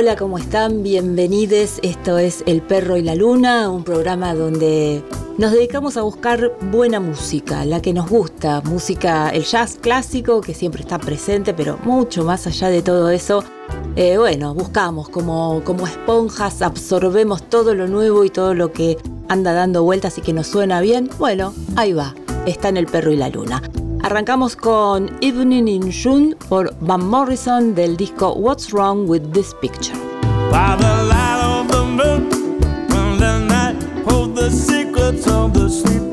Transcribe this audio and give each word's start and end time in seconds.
Hola, 0.00 0.16
¿cómo 0.16 0.38
están? 0.38 0.82
Bienvenidos. 0.82 1.78
Esto 1.82 2.16
es 2.16 2.42
El 2.46 2.62
Perro 2.62 2.96
y 2.96 3.02
la 3.02 3.14
Luna, 3.14 3.68
un 3.68 3.84
programa 3.84 4.34
donde 4.34 5.04
nos 5.36 5.52
dedicamos 5.52 5.98
a 5.98 6.02
buscar 6.02 6.56
buena 6.70 7.00
música, 7.00 7.66
la 7.66 7.82
que 7.82 7.92
nos 7.92 8.08
gusta, 8.08 8.62
música, 8.62 9.28
el 9.28 9.44
jazz 9.44 9.76
clásico 9.78 10.40
que 10.40 10.54
siempre 10.54 10.80
está 10.80 10.98
presente, 10.98 11.52
pero 11.52 11.78
mucho 11.84 12.24
más 12.24 12.46
allá 12.46 12.70
de 12.70 12.80
todo 12.80 13.10
eso. 13.10 13.44
Eh, 13.94 14.16
bueno, 14.16 14.54
buscamos 14.54 15.10
como, 15.10 15.62
como 15.64 15.86
esponjas, 15.86 16.62
absorbemos 16.62 17.42
todo 17.50 17.74
lo 17.74 17.86
nuevo 17.86 18.24
y 18.24 18.30
todo 18.30 18.54
lo 18.54 18.72
que 18.72 18.96
anda 19.28 19.52
dando 19.52 19.82
vueltas 19.82 20.16
y 20.16 20.22
que 20.22 20.32
nos 20.32 20.46
suena 20.46 20.80
bien. 20.80 21.10
Bueno, 21.18 21.52
ahí 21.76 21.92
va, 21.92 22.14
está 22.46 22.70
en 22.70 22.78
El 22.78 22.86
Perro 22.86 23.12
y 23.12 23.16
la 23.18 23.28
Luna. 23.28 23.60
Arrancamos 24.02 24.56
con 24.56 25.10
Evening 25.20 25.68
in 25.68 25.92
June 25.92 26.34
por 26.48 26.74
Van 26.80 27.06
Morrison 27.06 27.74
del 27.74 27.96
disco 27.96 28.32
What's 28.32 28.72
Wrong 28.72 29.08
with 29.08 29.32
This 29.32 29.54
Picture. 29.60 29.94
By 30.50 30.76
the 30.78 31.04
light 31.04 31.42
of 31.44 31.68
the 31.68 31.84
moon, 31.84 32.28
the 33.18 33.38
night 33.46 33.76
holds 34.08 34.40
the 34.40 34.50
secrets 34.50 35.26
of 35.26 35.52
the 35.52 35.68
sleepy 35.68 36.09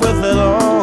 with 0.00 0.24
it 0.24 0.38
all. 0.38 0.79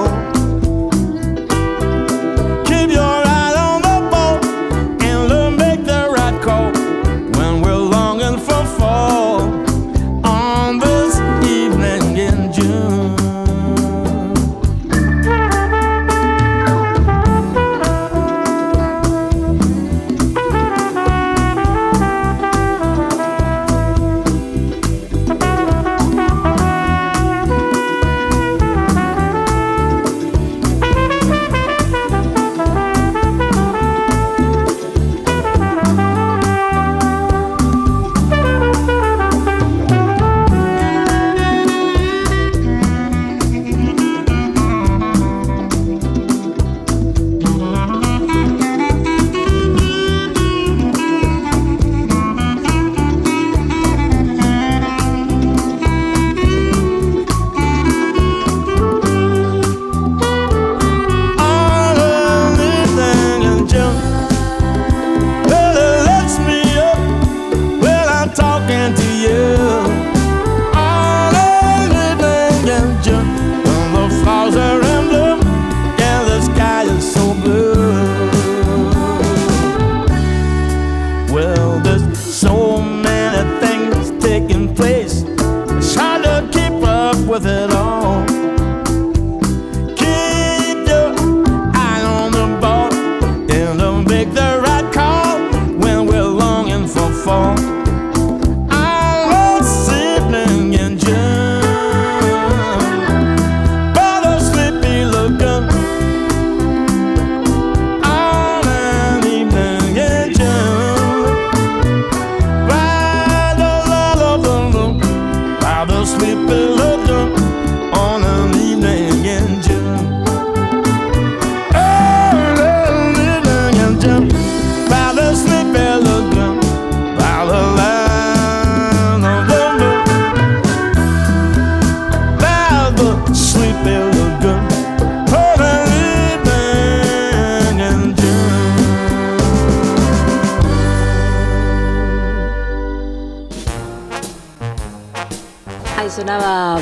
With 87.40 87.46
it 87.46 87.77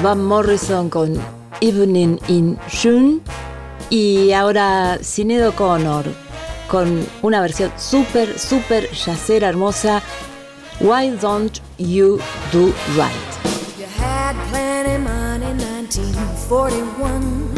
Van 0.06 0.24
Morrison 0.24 0.88
con 0.88 1.20
Evening 1.62 2.20
in 2.28 2.60
June 2.70 3.22
y 3.90 4.34
ahora 4.34 5.00
Sinead 5.02 5.48
O'Connor 5.48 6.06
con 6.68 7.04
una 7.24 7.42
versión 7.42 7.72
súper, 7.76 8.38
súper 8.38 8.88
yacera 8.92 9.50
hermosa. 9.50 10.04
Why 10.80 11.10
don't 11.20 11.60
you 11.80 12.20
do 12.52 12.72
right? 12.96 13.10
You 13.80 13.88
had 14.00 14.36
plenty 14.52 15.00
money, 15.00 15.56
1941. 15.56 17.50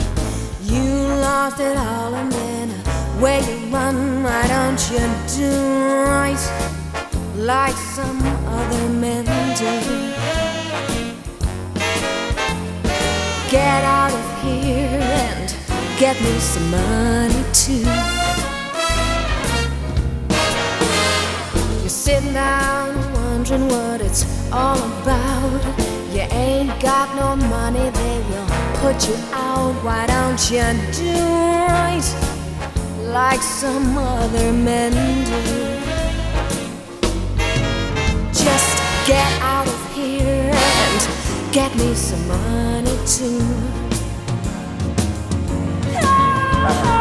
You 0.63 1.19
lost 1.19 1.59
it 1.59 1.75
all 1.75 2.15
and 2.15 2.31
then 2.31 2.71
away 3.19 3.41
you 3.41 3.73
run. 3.73 4.23
Why 4.23 4.47
don't 4.47 4.79
you 4.89 5.01
do 5.35 5.51
right 6.05 6.39
like 7.35 7.75
some 7.75 8.21
other 8.47 8.87
men 8.87 9.25
do? 9.57 10.16
Get 13.49 13.83
out 13.85 14.11
of 14.11 14.43
here 14.43 14.99
and 14.99 15.55
get 15.97 16.19
me 16.21 16.37
some 16.37 16.69
money 16.69 17.45
too. 17.53 17.87
You're 21.79 21.87
sitting 21.87 22.33
down 22.33 23.13
wondering 23.13 23.69
what 23.69 24.01
it's 24.01 24.25
all 24.51 24.77
about. 25.01 25.61
You 26.11 26.27
ain't 26.29 26.77
got 26.81 27.15
no 27.15 27.37
money, 27.47 27.89
they 27.89 28.17
will 28.29 28.47
put 28.81 29.07
you 29.07 29.15
out. 29.31 29.73
Why 29.81 30.05
don't 30.07 30.41
you 30.51 30.67
do 30.91 31.13
right 31.71 32.03
like 32.99 33.41
some 33.41 33.97
other 33.97 34.51
men 34.51 34.91
do? 35.23 35.41
Just 38.33 38.77
get 39.07 39.31
out 39.41 39.67
of 39.67 39.95
here 39.95 40.51
and 40.51 41.53
get 41.53 41.73
me 41.77 41.93
some 41.93 42.27
money 42.27 42.96
to. 43.07 43.23
Oh. 46.69 46.96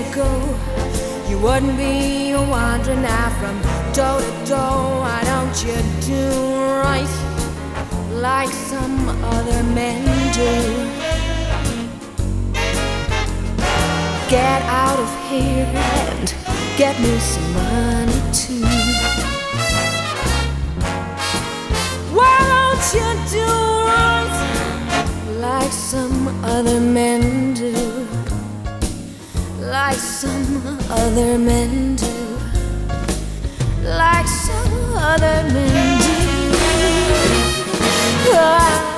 Years 0.00 0.12
ago, 0.12 0.58
you 1.28 1.38
wouldn't 1.38 1.76
be 1.76 2.34
wandering 2.34 3.02
now 3.02 3.30
from 3.38 3.56
door 3.92 4.20
to 4.20 4.46
door. 4.48 5.00
Why 5.00 5.22
don't 5.24 5.64
you 5.64 5.76
do 6.00 6.54
right 6.80 7.08
like 8.12 8.50
some 8.50 9.08
other 9.24 9.62
men 9.62 10.04
do? 10.32 10.52
Get 14.28 14.62
out 14.62 14.98
of 14.98 15.28
here 15.28 15.66
and 15.66 16.34
get 16.76 16.98
me 17.00 17.18
some 17.18 17.52
money 17.54 18.20
too. 18.32 18.64
Why 22.14 22.38
don't 22.52 22.84
you 22.94 23.08
do 23.30 23.46
right 23.90 24.34
like 25.40 25.72
some 25.72 26.28
other 26.44 26.80
men 26.80 27.54
do? 27.54 28.19
Like 29.70 29.94
some 29.94 30.78
other 30.90 31.38
men 31.38 31.94
do, 31.94 32.06
like 33.84 34.26
some 34.26 34.94
other 34.96 35.44
men 35.52 35.98
do. 38.24 38.90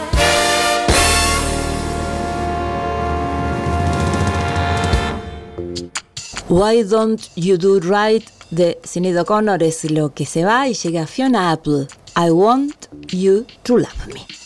Why 6.49 6.83
Don't 6.83 7.29
You 7.35 7.57
Do 7.59 7.81
Right 7.81 8.25
de 8.51 8.79
Sinead 8.85 9.19
O'Connor 9.19 9.63
es 9.63 9.91
lo 9.91 10.15
que 10.15 10.27
se 10.27 10.45
va 10.45 10.69
y 10.69 10.75
llega 10.75 11.07
Fiona 11.07 11.51
Apple. 11.53 11.87
I 12.17 12.31
Want 12.31 12.89
You 13.11 13.47
to 13.65 13.79
Love 13.79 14.07
Me. 14.09 14.42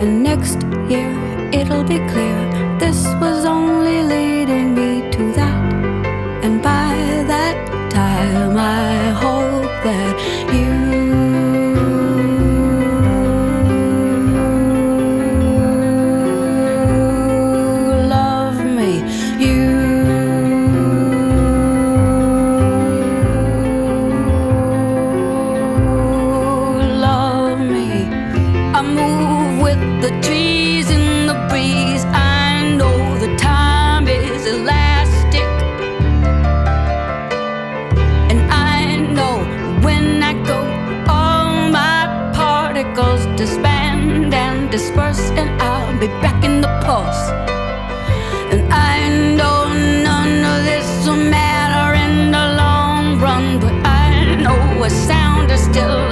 And 0.00 0.22
next 0.22 0.62
year 0.90 1.10
it'll 1.52 1.82
be 1.82 1.98
clear 2.12 2.38
this 2.78 3.06
was 3.20 3.44
only 3.44 4.02
leading 4.02 4.74
me 4.74 5.10
to 5.10 5.32
that. 5.32 5.72
And 6.44 6.62
by 6.62 6.94
that 7.32 7.56
time, 7.90 8.56
I 8.56 9.10
hope 9.22 9.72
that 9.84 10.15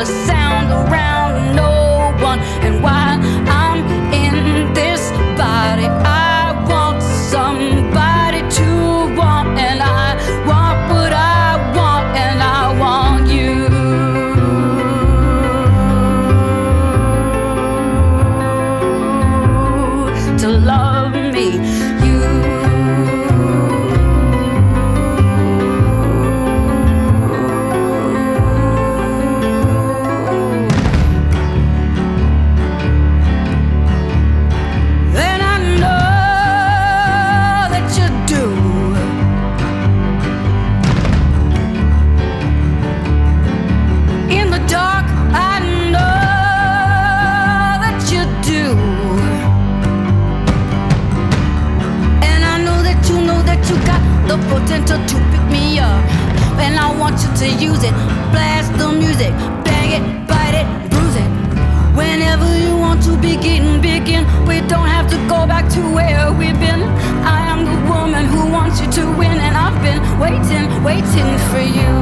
the. 0.04 0.33
waiting 70.84 71.38
for 71.48 71.60
you. 71.60 71.93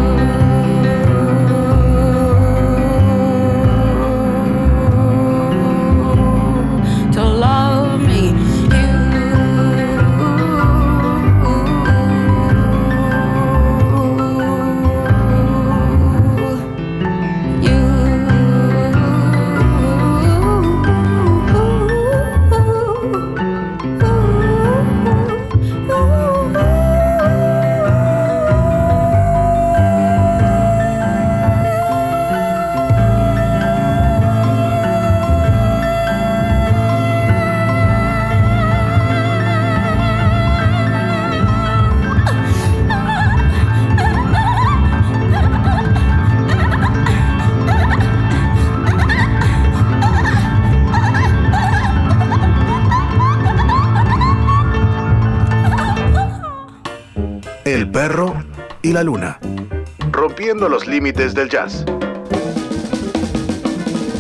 La 59.03 59.07
luna. 59.07 59.41
Rompiendo 60.13 60.69
los 60.69 60.87
límites 60.87 61.35
del 61.35 61.49
jazz. 61.49 61.85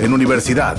En 0.00 0.12
universidad. 0.12 0.76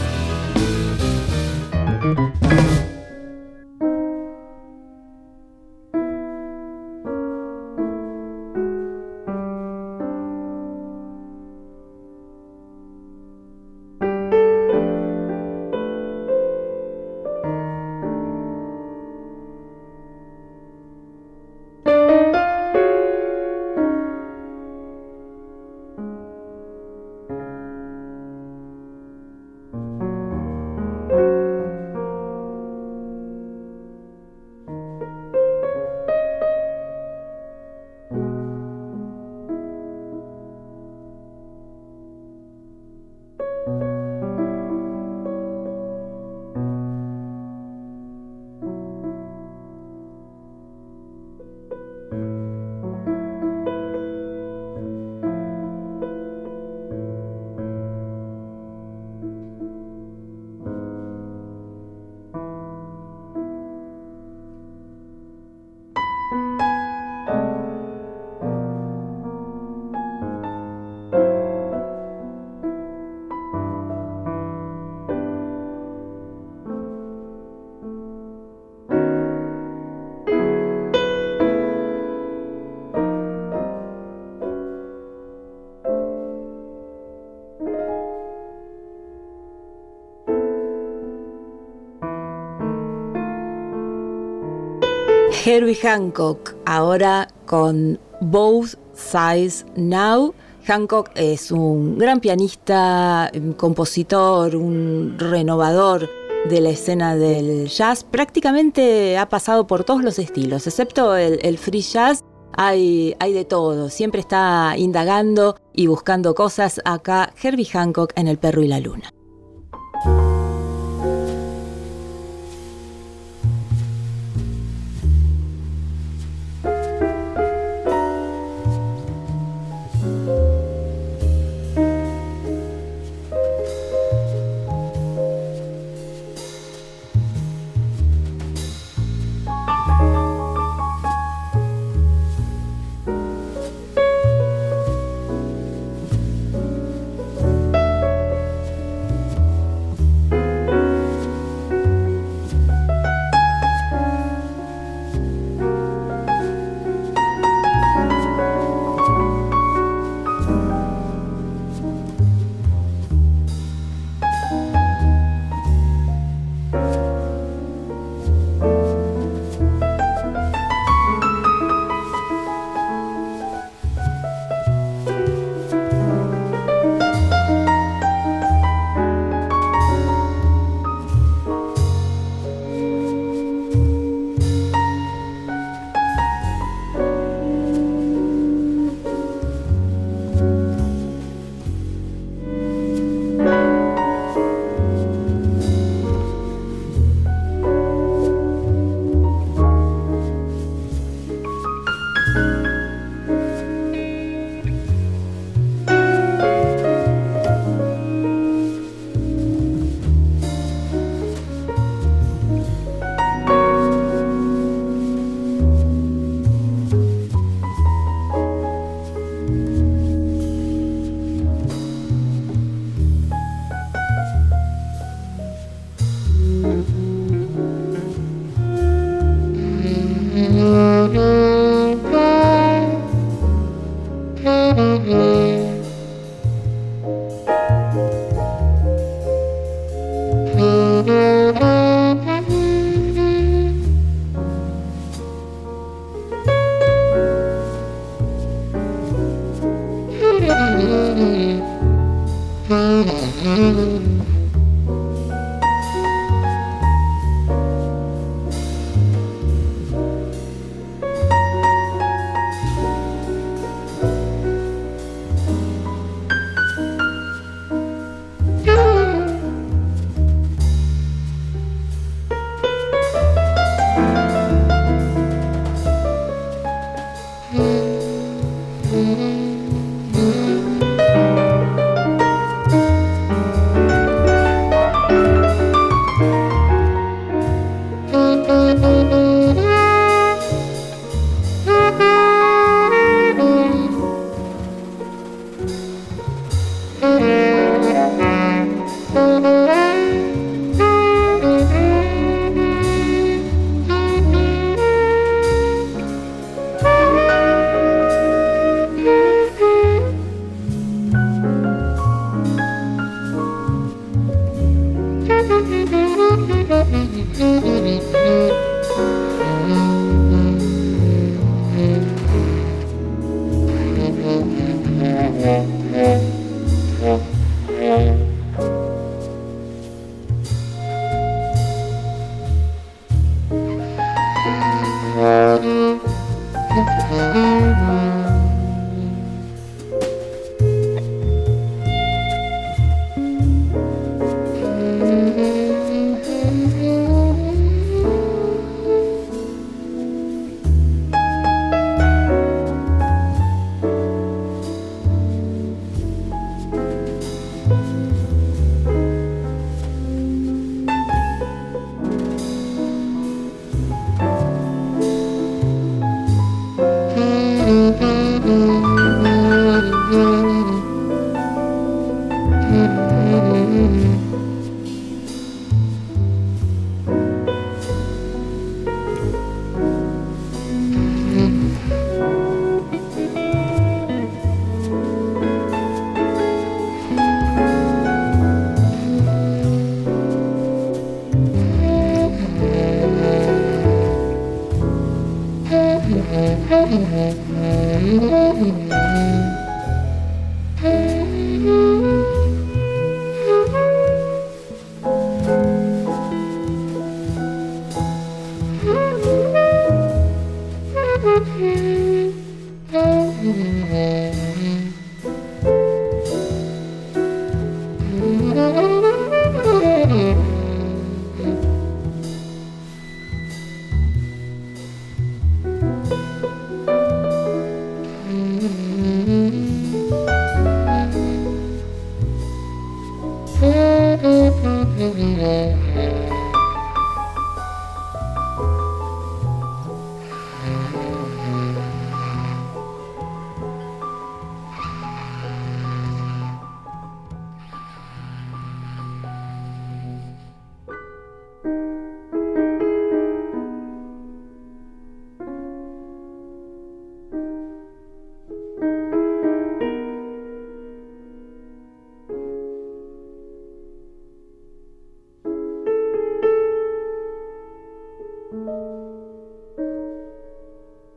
Herbie 95.46 95.76
Hancock, 95.76 96.56
ahora 96.66 97.28
con 97.46 98.00
Both 98.22 98.76
Sides 98.94 99.66
Now. 99.76 100.34
Hancock 100.66 101.12
es 101.16 101.52
un 101.52 101.98
gran 101.98 102.22
pianista, 102.22 103.30
compositor, 103.58 104.56
un 104.56 105.18
renovador 105.20 106.10
de 106.48 106.62
la 106.62 106.70
escena 106.70 107.18
del 107.18 107.68
jazz. 107.68 108.06
Prácticamente 108.06 109.18
ha 109.18 109.28
pasado 109.28 109.68
por 109.68 109.84
todos 109.84 110.02
los 110.02 110.18
estilos, 110.18 110.66
excepto 110.66 111.18
el, 111.18 111.58
free 111.58 111.82
jazz. 111.82 112.24
Hay, 112.56 113.14
hay 113.20 113.34
de 113.34 113.44
todo, 113.44 113.90
siempre 113.90 114.22
está 114.22 114.76
indagando 114.78 115.58
y 115.74 115.88
buscando 115.88 116.36
cosas 116.36 116.80
acá 116.86 117.34
Herbie 117.42 117.66
Hancock 117.66 118.14
en 118.16 118.28
El 118.30 118.38
Perro 118.38 118.62
y 118.62 118.70
la 118.70 118.80
Luna. 118.80 119.12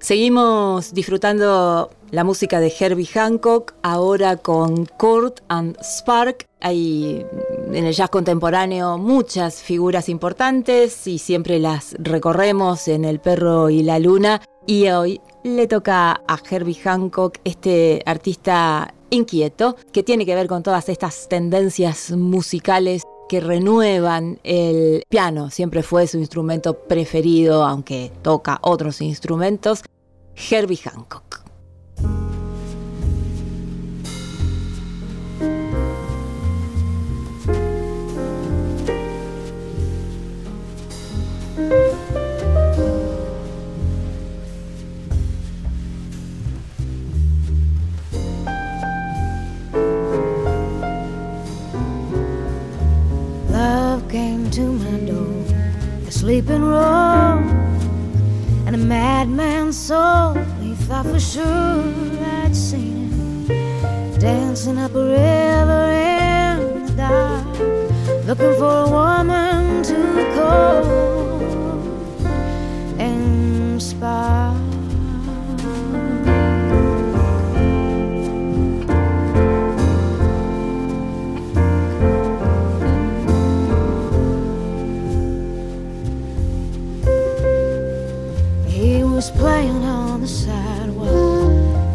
Seguimos 0.07 0.95
disfrutando 0.95 1.91
la 2.13 2.23
música 2.23 2.61
de 2.61 2.73
Herbie 2.79 3.09
Hancock, 3.13 3.75
ahora 3.83 4.37
con 4.37 4.87
Kurt 4.87 5.41
and 5.49 5.77
Spark. 5.83 6.47
Hay 6.61 7.27
en 7.73 7.85
el 7.85 7.93
jazz 7.93 8.09
contemporáneo 8.11 8.99
muchas 8.99 9.63
figuras 9.63 10.09
importantes 10.09 11.09
y 11.09 11.19
siempre 11.19 11.59
las 11.59 11.97
recorremos 11.99 12.87
en 12.87 13.05
El 13.05 13.19
perro 13.19 13.69
y 13.69 13.83
la 13.83 13.99
luna. 13.99 14.43
Y 14.65 14.87
hoy 14.91 15.21
le 15.43 15.67
toca 15.67 16.23
a 16.29 16.39
Herbie 16.49 16.79
Hancock, 16.85 17.39
este 17.43 18.01
artista 18.07 18.95
inquieto, 19.11 19.75
que 19.91 20.05
tiene 20.05 20.25
que 20.25 20.37
ver 20.37 20.47
con 20.47 20.63
todas 20.63 20.89
estas 20.89 21.29
tendencias 21.29 22.13
musicales 22.13 23.03
que 23.29 23.41
renuevan 23.41 24.39
el 24.45 25.03
piano. 25.09 25.51
Siempre 25.51 25.83
fue 25.83 26.07
su 26.07 26.19
instrumento 26.19 26.75
preferido, 26.75 27.65
aunque 27.65 28.13
toca 28.23 28.61
otros 28.63 29.01
instrumentos. 29.01 29.83
Herbie 30.37 30.77
Hancock. 30.77 31.43
Love 53.51 54.09
came 54.11 54.51
to 54.51 54.61
my 54.61 54.99
door, 55.01 55.45
a 56.07 56.11
sleeping 56.13 56.63
room 56.63 57.49
and 57.49 57.66
a 58.77 58.79
madman's 58.79 59.77
soul. 59.77 60.35
He 60.61 60.75
thought 60.75 61.07
for 61.07 61.19
sure 61.19 61.83
I'd 62.43 62.55
seen 62.55 63.11
him 63.47 64.19
dancing 64.19 64.79
up 64.79 64.95
a 64.95 65.05
river 65.19 65.85
in 65.93 66.85
the 66.85 66.93
dark, 66.93 67.47
looking 68.27 68.55
for 68.61 68.75
a 68.87 68.89
woman 68.99 69.83
to 69.83 69.99
call 70.35 70.85
and 72.99 73.83
spark. 73.83 74.56
Was 89.17 89.31
playing 89.31 89.83
on 89.83 90.21
the 90.21 90.29
sidewalk. 90.29 91.09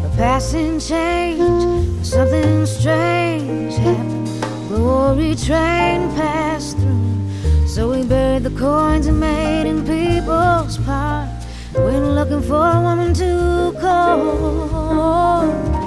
A 0.04 0.12
passing 0.16 0.80
change, 0.80 2.04
something 2.04 2.66
strange 2.66 3.74
happened. 3.74 4.28
Glory 4.66 5.36
train 5.36 6.12
passed 6.16 6.76
through. 6.78 7.68
So 7.68 7.92
we 7.92 8.04
buried 8.04 8.42
the 8.42 8.50
coins 8.58 9.06
and 9.06 9.20
made 9.20 9.68
in 9.68 9.86
people's 9.86 10.78
part. 10.78 11.28
Went 11.74 12.06
looking 12.06 12.42
for 12.42 12.56
a 12.56 12.80
woman 12.82 13.14
to 13.14 13.72
court 13.80 15.81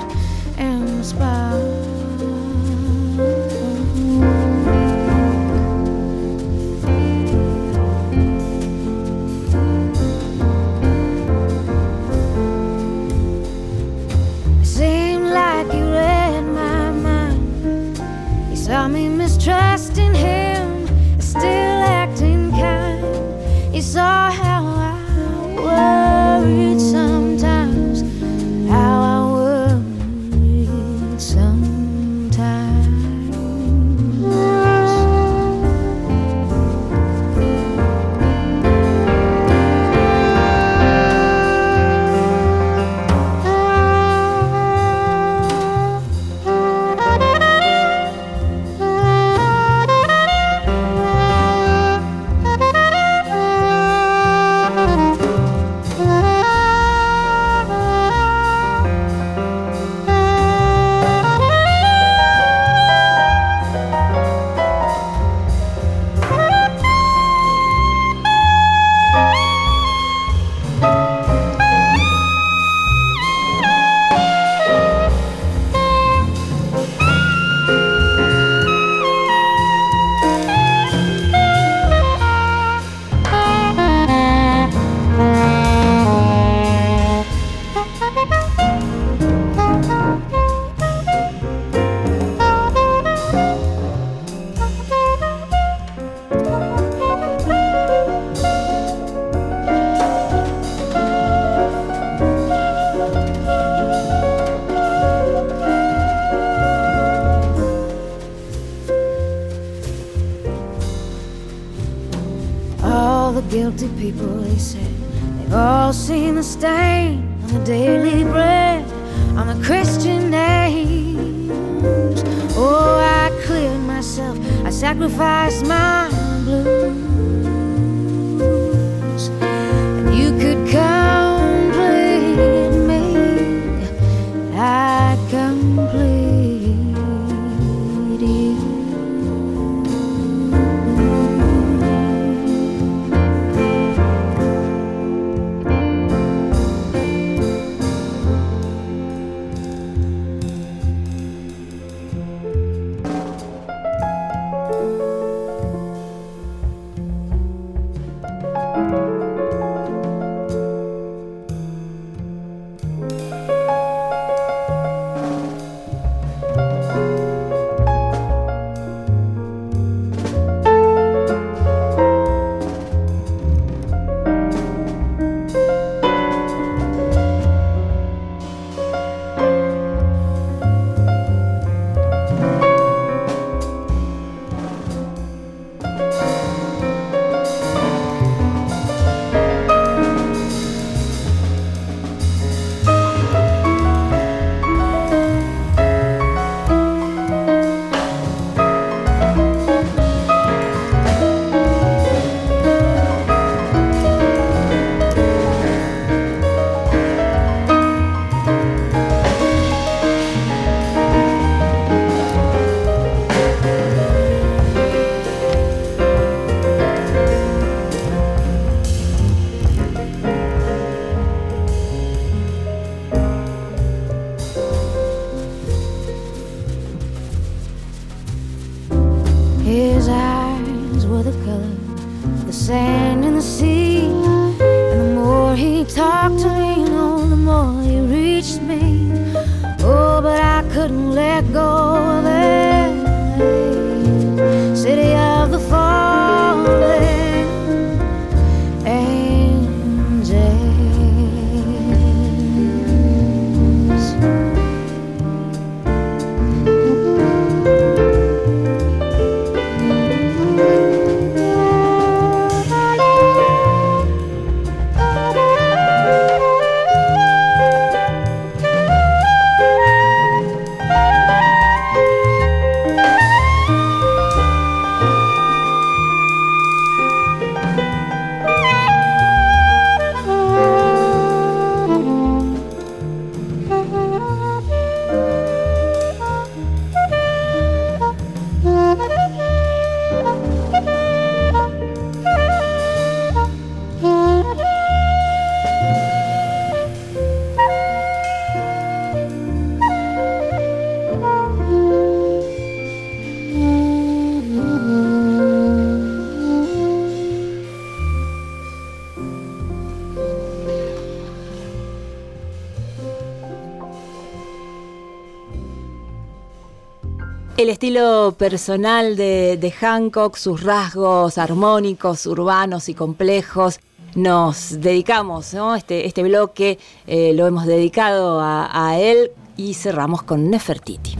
El 317.57 317.69
estilo 317.69 318.35
personal 318.37 319.15
de, 319.15 319.55
de, 319.55 319.71
Hancock, 319.71 320.35
sus 320.35 320.61
rasgos 320.61 321.37
armónicos, 321.37 322.25
urbanos 322.25 322.89
y 322.89 322.93
complejos, 322.93 323.79
nos 324.13 324.81
dedicamos, 324.81 325.53
¿no? 325.53 325.73
Este, 325.73 326.05
este 326.05 326.21
bloque 326.21 326.79
eh, 327.07 327.31
lo 327.33 327.47
hemos 327.47 327.65
dedicado 327.65 328.41
a 328.41 328.99
él 328.99 329.31
y 329.55 329.73
cerramos 329.73 330.21
con 330.23 330.49
Nefertiti. 330.49 331.15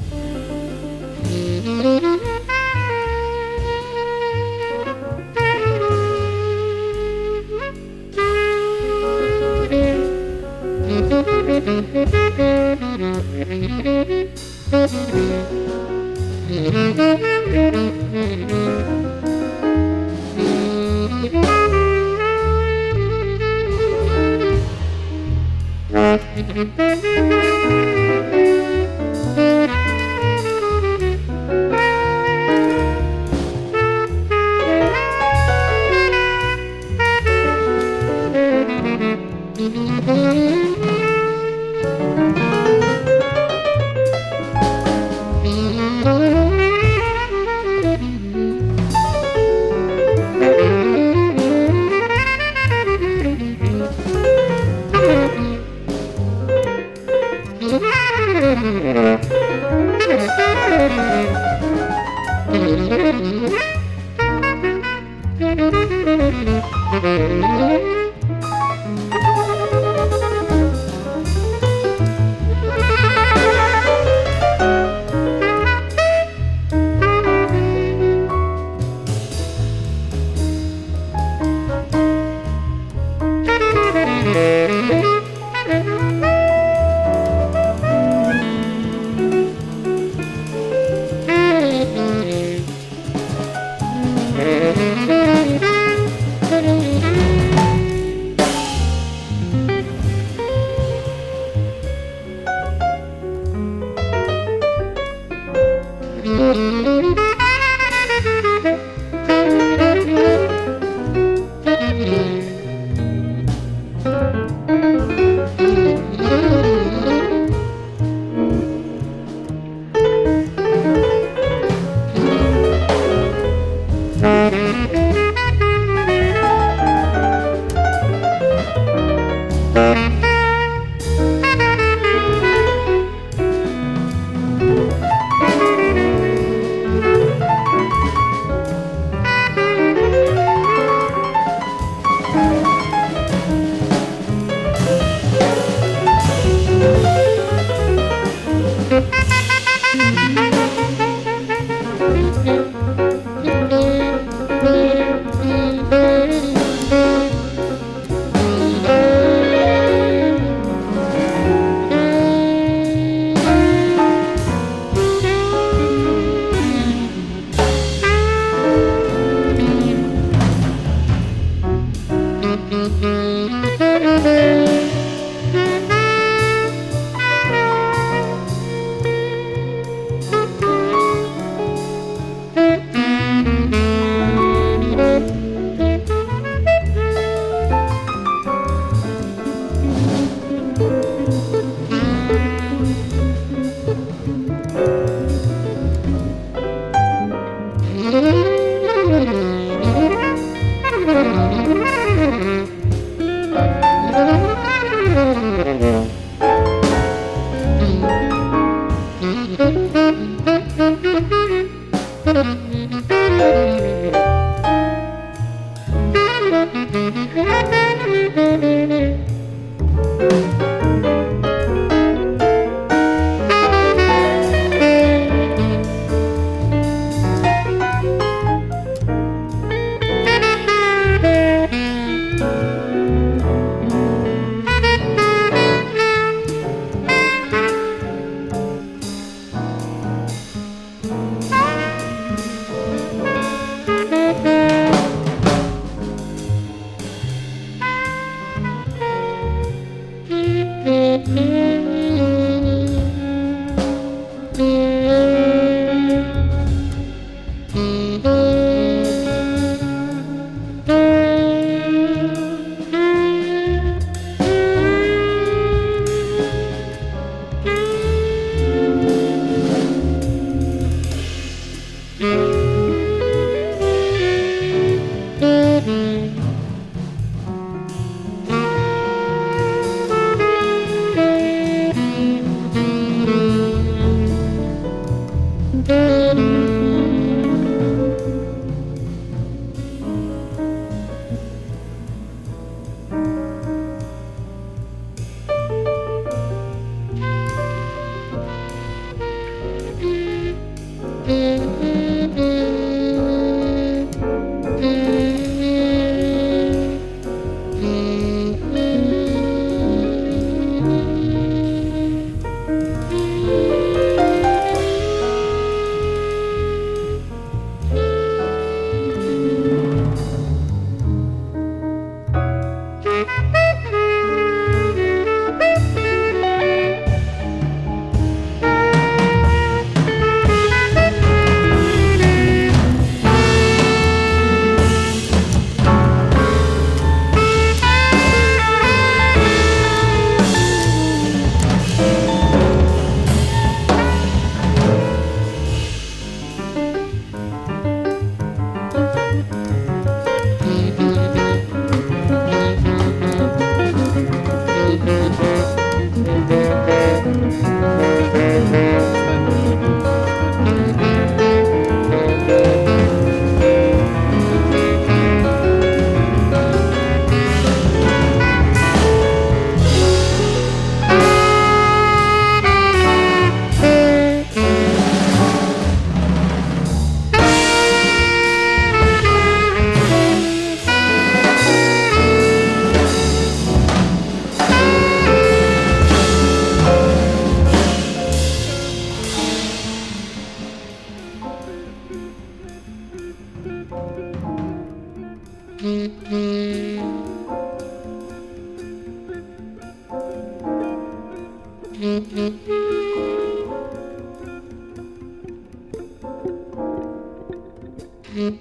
Una 408.36 408.52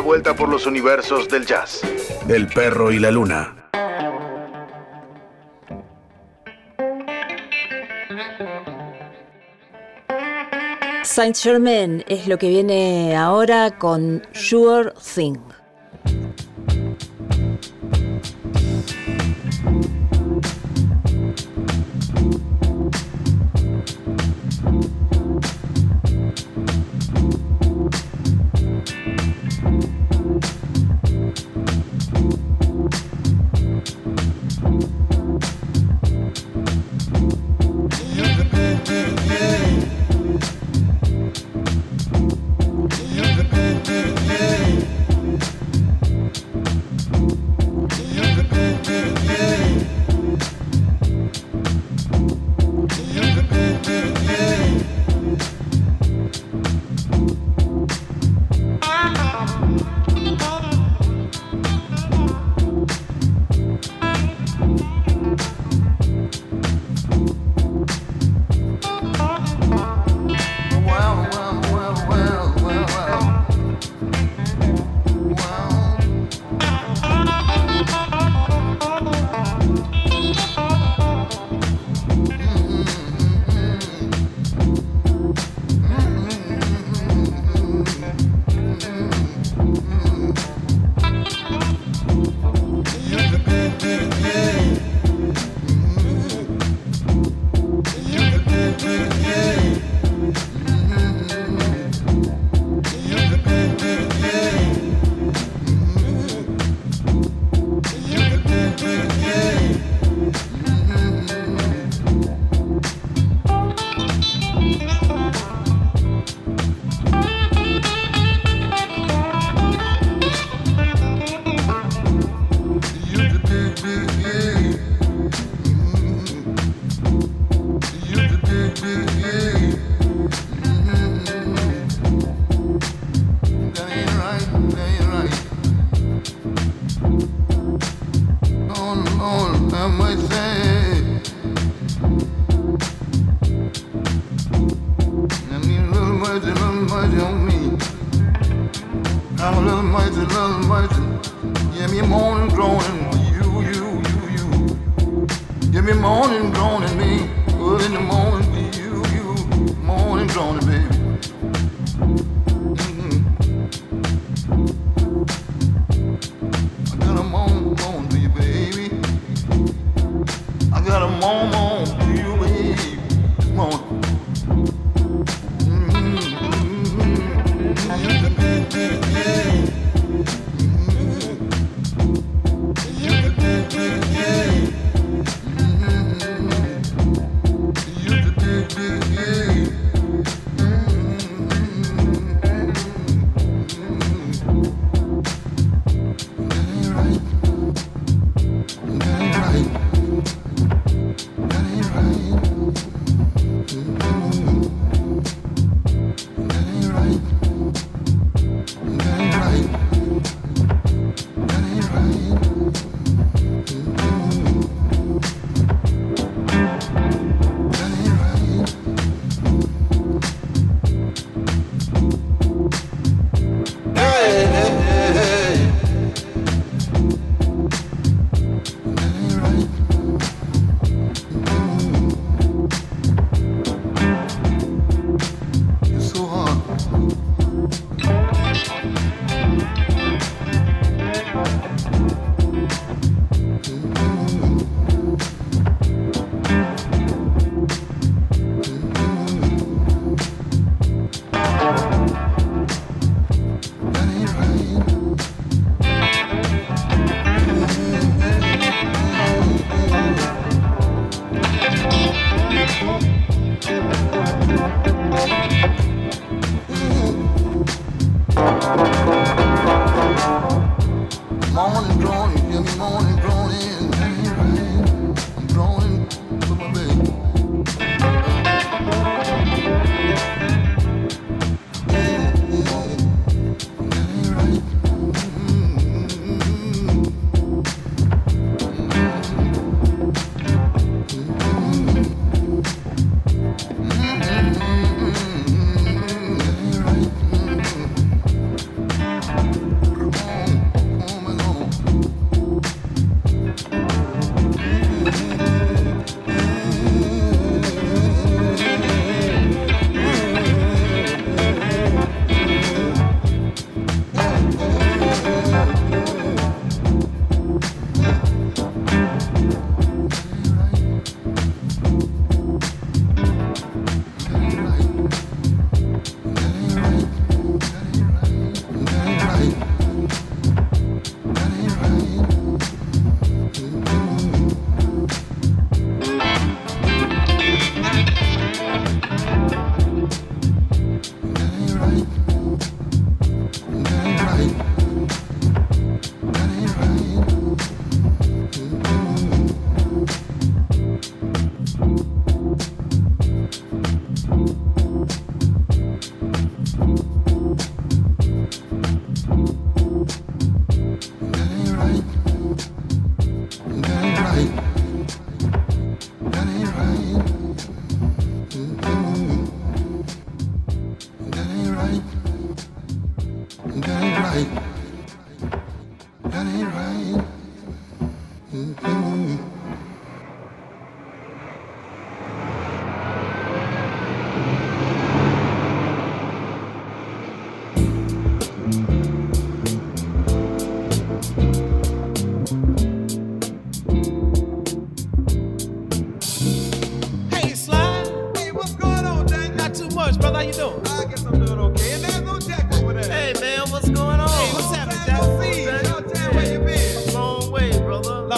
vuelta 0.00 0.34
por 0.34 0.48
los 0.48 0.66
universos 0.66 1.28
del 1.28 1.46
jazz. 1.46 1.82
El 2.28 2.48
perro 2.48 2.90
y 2.90 2.98
la 2.98 3.12
luna. 3.12 3.59
Saint 11.20 11.36
Germain 11.36 12.02
es 12.08 12.26
lo 12.26 12.38
que 12.38 12.48
viene 12.48 13.14
ahora 13.14 13.76
con 13.76 14.22
Sure 14.32 14.94
Thing. 15.14 15.49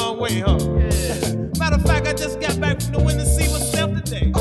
long 0.02 0.18
way, 0.18 0.40
huh? 0.40 0.58
Yeah. 0.60 1.36
Matter 1.58 1.76
of 1.76 1.82
fact, 1.82 2.06
I 2.06 2.12
just 2.12 2.40
got 2.40 2.58
back 2.60 2.80
from 2.80 2.92
the 2.92 3.00
winter 3.00 3.24
sea 3.24 3.48
with 3.52 3.62
Steph 3.62 3.90
today. 4.02 4.32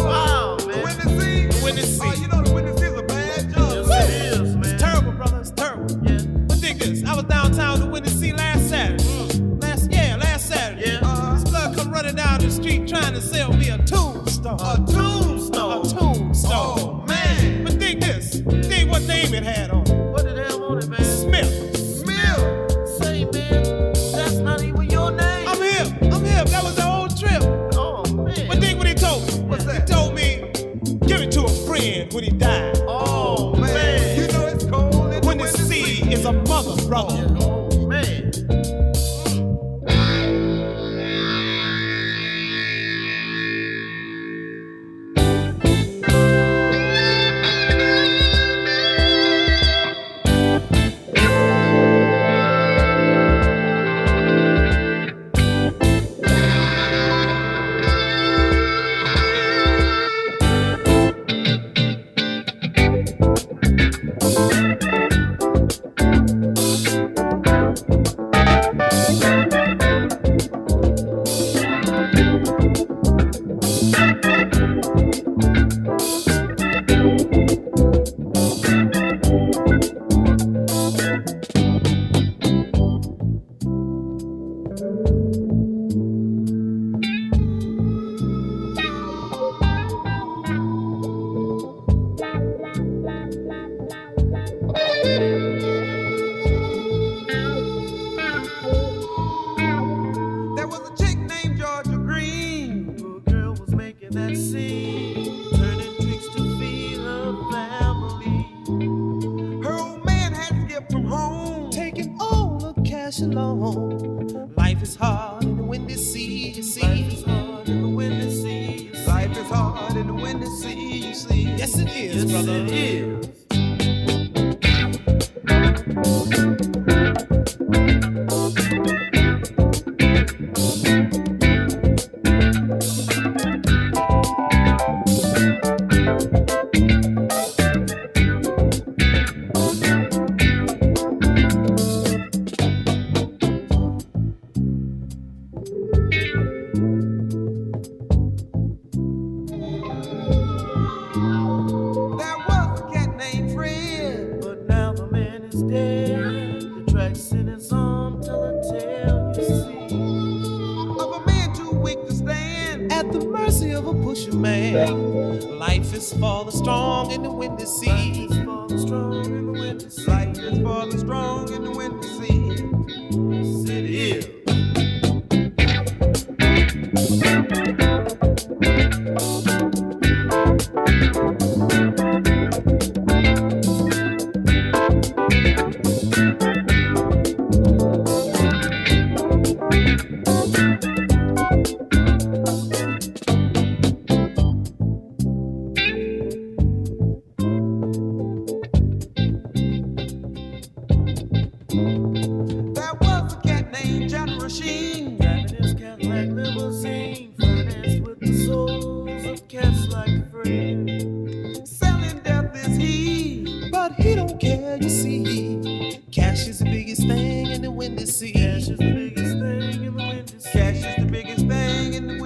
you 214.43 214.89
see? 214.89 215.99
Cash 216.11 216.47
is 216.47 216.59
the 216.59 216.65
biggest 216.65 217.07
thing 217.07 217.47
in 217.47 217.61
the 217.61 217.71
wind 217.71 217.97
to. 217.99 218.31
Cash 218.33 218.69
is 218.69 218.77
the 218.77 218.93
biggest 218.93 219.37
thing 219.39 219.83
in 219.83 219.95
the. 219.95 220.49
Cash 220.51 220.75
is 220.75 220.95
the 220.95 221.07
biggest 221.09 221.47
thing 221.47 221.93
in 221.93 222.07
the. 222.07 222.21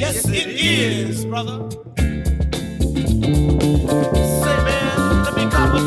Yes, 0.00 0.14
yes 0.14 0.28
it, 0.28 0.34
it 0.34 0.48
is, 0.48 1.18
is, 1.18 1.24
brother. 1.26 1.70
Say, 1.70 2.06
man, 4.64 5.24
let 5.24 5.34
me 5.36 5.50
cop 5.50 5.74
a 5.74 5.80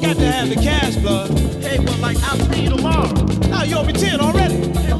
Got 0.00 0.16
to 0.16 0.26
have 0.26 0.48
the 0.48 0.56
cash, 0.56 0.96
blood. 0.96 1.30
Hey, 1.62 1.78
well, 1.78 1.98
like, 1.98 2.18
I'll 2.18 2.38
see 2.52 2.64
you 2.64 2.70
tomorrow. 2.70 3.12
Now 3.48 3.62
you 3.62 3.76
owe 3.76 3.84
me 3.84 3.92
10 3.92 4.20
already. 4.20 4.91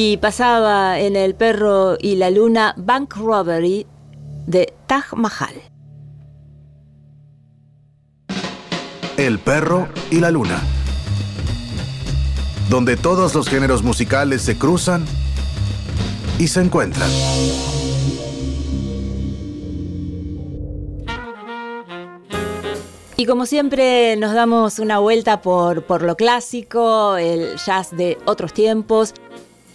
Y 0.00 0.16
pasaba 0.18 1.00
en 1.00 1.16
El 1.16 1.34
perro 1.34 1.96
y 2.00 2.14
la 2.14 2.30
luna 2.30 2.72
Bank 2.76 3.16
Robbery 3.16 3.84
de 4.46 4.72
Taj 4.86 5.14
Mahal. 5.14 5.56
El 9.16 9.40
perro 9.40 9.88
y 10.12 10.20
la 10.20 10.30
luna. 10.30 10.62
Donde 12.70 12.96
todos 12.96 13.34
los 13.34 13.48
géneros 13.48 13.82
musicales 13.82 14.42
se 14.42 14.56
cruzan 14.56 15.04
y 16.38 16.46
se 16.46 16.60
encuentran. 16.60 17.10
Y 23.16 23.26
como 23.26 23.46
siempre 23.46 24.14
nos 24.16 24.32
damos 24.32 24.78
una 24.78 25.00
vuelta 25.00 25.40
por, 25.40 25.82
por 25.82 26.02
lo 26.02 26.14
clásico, 26.14 27.16
el 27.16 27.56
jazz 27.56 27.90
de 27.90 28.16
otros 28.26 28.52
tiempos. 28.52 29.12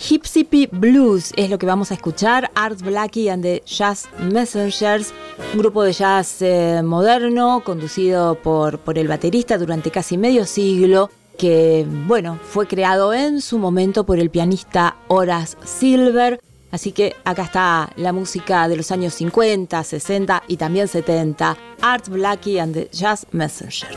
Hipsy 0.10 0.68
Blues 0.70 1.32
es 1.38 1.50
lo 1.50 1.58
que 1.58 1.66
vamos 1.66 1.92
a 1.92 1.94
escuchar. 1.94 2.52
Art 2.56 2.82
Blackie 2.82 3.30
and 3.30 3.42
the 3.42 3.64
Jazz 3.66 4.10
Messengers, 4.20 5.14
un 5.54 5.60
grupo 5.60 5.84
de 5.84 5.94
jazz 5.94 6.42
eh, 6.42 6.82
moderno 6.84 7.64
conducido 7.64 8.36
por, 8.36 8.80
por 8.80 8.98
el 8.98 9.08
baterista 9.08 9.58
durante 9.58 9.92
casi 9.92 10.18
medio 10.18 10.46
siglo 10.46 11.10
que, 11.38 11.86
bueno, 11.88 12.38
fue 12.44 12.68
creado 12.68 13.14
en 13.14 13.40
su 13.40 13.58
momento 13.58 14.06
por 14.06 14.20
el 14.20 14.30
pianista 14.30 14.98
Horace 15.08 15.56
Silver. 15.64 16.42
Así 16.70 16.92
que 16.92 17.16
acá 17.24 17.44
está 17.44 17.94
la 17.96 18.12
música 18.12 18.68
de 18.68 18.76
los 18.76 18.92
años 18.92 19.14
50, 19.14 19.84
60 19.84 20.44
y 20.48 20.58
también 20.58 20.90
70. 20.90 21.58
Art 21.82 22.10
Blackie 22.10 22.60
and 22.60 22.74
the 22.74 22.90
Jazz 22.92 23.26
Messenger. 23.32 23.88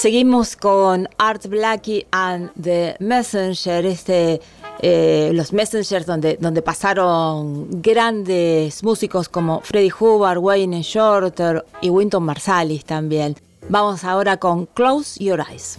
Seguimos 0.00 0.56
con 0.56 1.10
Art 1.18 1.44
Blackie 1.46 2.06
and 2.10 2.50
the 2.58 2.96
Messenger, 3.00 3.84
este, 3.84 4.40
eh, 4.80 5.30
los 5.34 5.52
Messengers 5.52 6.06
donde, 6.06 6.38
donde 6.40 6.62
pasaron 6.62 7.82
grandes 7.82 8.82
músicos 8.82 9.28
como 9.28 9.60
Freddie 9.60 9.92
Hubbard, 9.92 10.38
Wayne 10.38 10.80
Shorter 10.80 11.66
y 11.82 11.90
Winton 11.90 12.22
Marsalis 12.22 12.86
también. 12.86 13.36
Vamos 13.68 14.02
ahora 14.02 14.38
con 14.38 14.64
Close 14.64 15.22
Your 15.22 15.44
Eyes. 15.46 15.78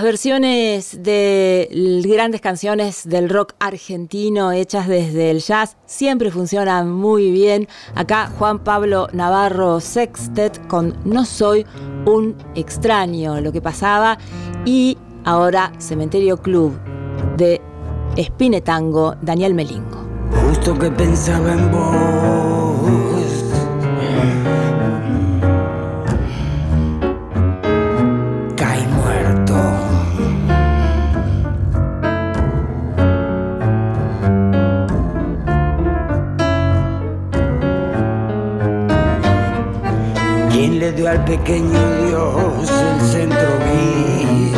Las 0.00 0.06
versiones 0.06 1.02
de 1.02 1.68
grandes 2.08 2.40
canciones 2.40 3.06
del 3.06 3.28
rock 3.28 3.52
argentino 3.60 4.50
hechas 4.50 4.88
desde 4.88 5.30
el 5.30 5.40
jazz 5.40 5.76
siempre 5.84 6.30
funcionan 6.30 6.90
muy 6.90 7.30
bien. 7.30 7.68
Acá 7.94 8.32
Juan 8.38 8.60
Pablo 8.60 9.08
Navarro 9.12 9.78
Sextet 9.78 10.66
con 10.68 10.96
No 11.04 11.26
soy 11.26 11.66
un 12.06 12.34
extraño, 12.54 13.42
lo 13.42 13.52
que 13.52 13.60
pasaba. 13.60 14.16
Y 14.64 14.96
ahora 15.26 15.70
Cementerio 15.76 16.38
Club 16.38 16.72
de 17.36 17.60
Espinetango, 18.16 19.16
Daniel 19.20 19.52
Melingo. 19.52 19.98
Justo 20.48 20.78
que 20.78 20.90
pensaba 20.90 21.52
en 21.52 21.70
vos. 21.70 23.19
al 41.10 41.24
pequeño 41.24 41.80
Dios 42.06 42.70
el 42.70 43.00
centro 43.00 43.58
gris 43.64 44.52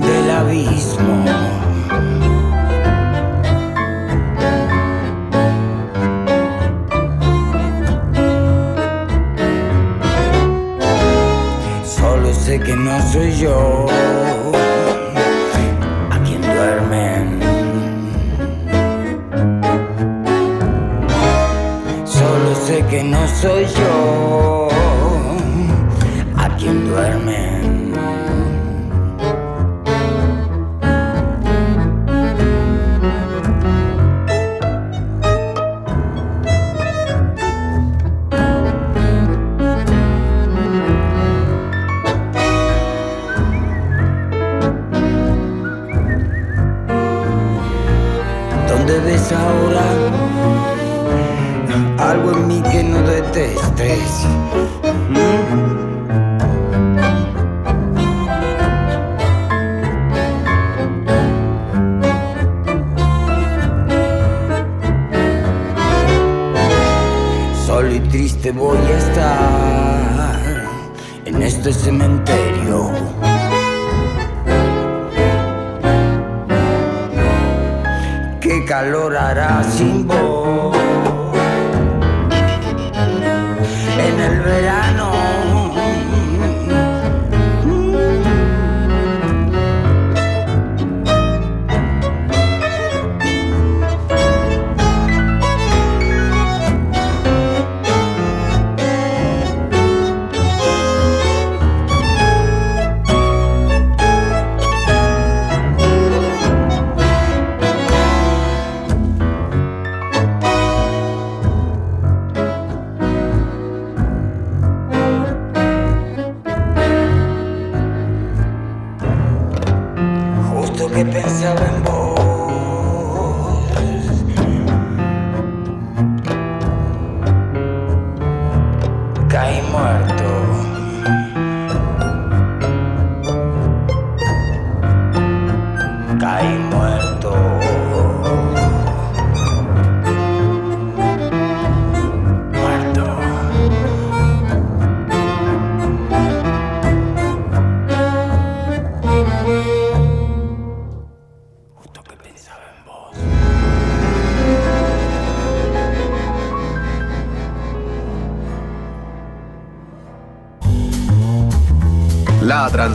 del 0.00 0.30
abismo. 0.30 1.24
Solo 11.84 12.34
sé 12.34 12.58
que 12.58 12.74
no 12.74 13.00
soy 13.12 13.30
yo. 13.38 13.81
Soy 23.42 23.66
yo 23.66 24.51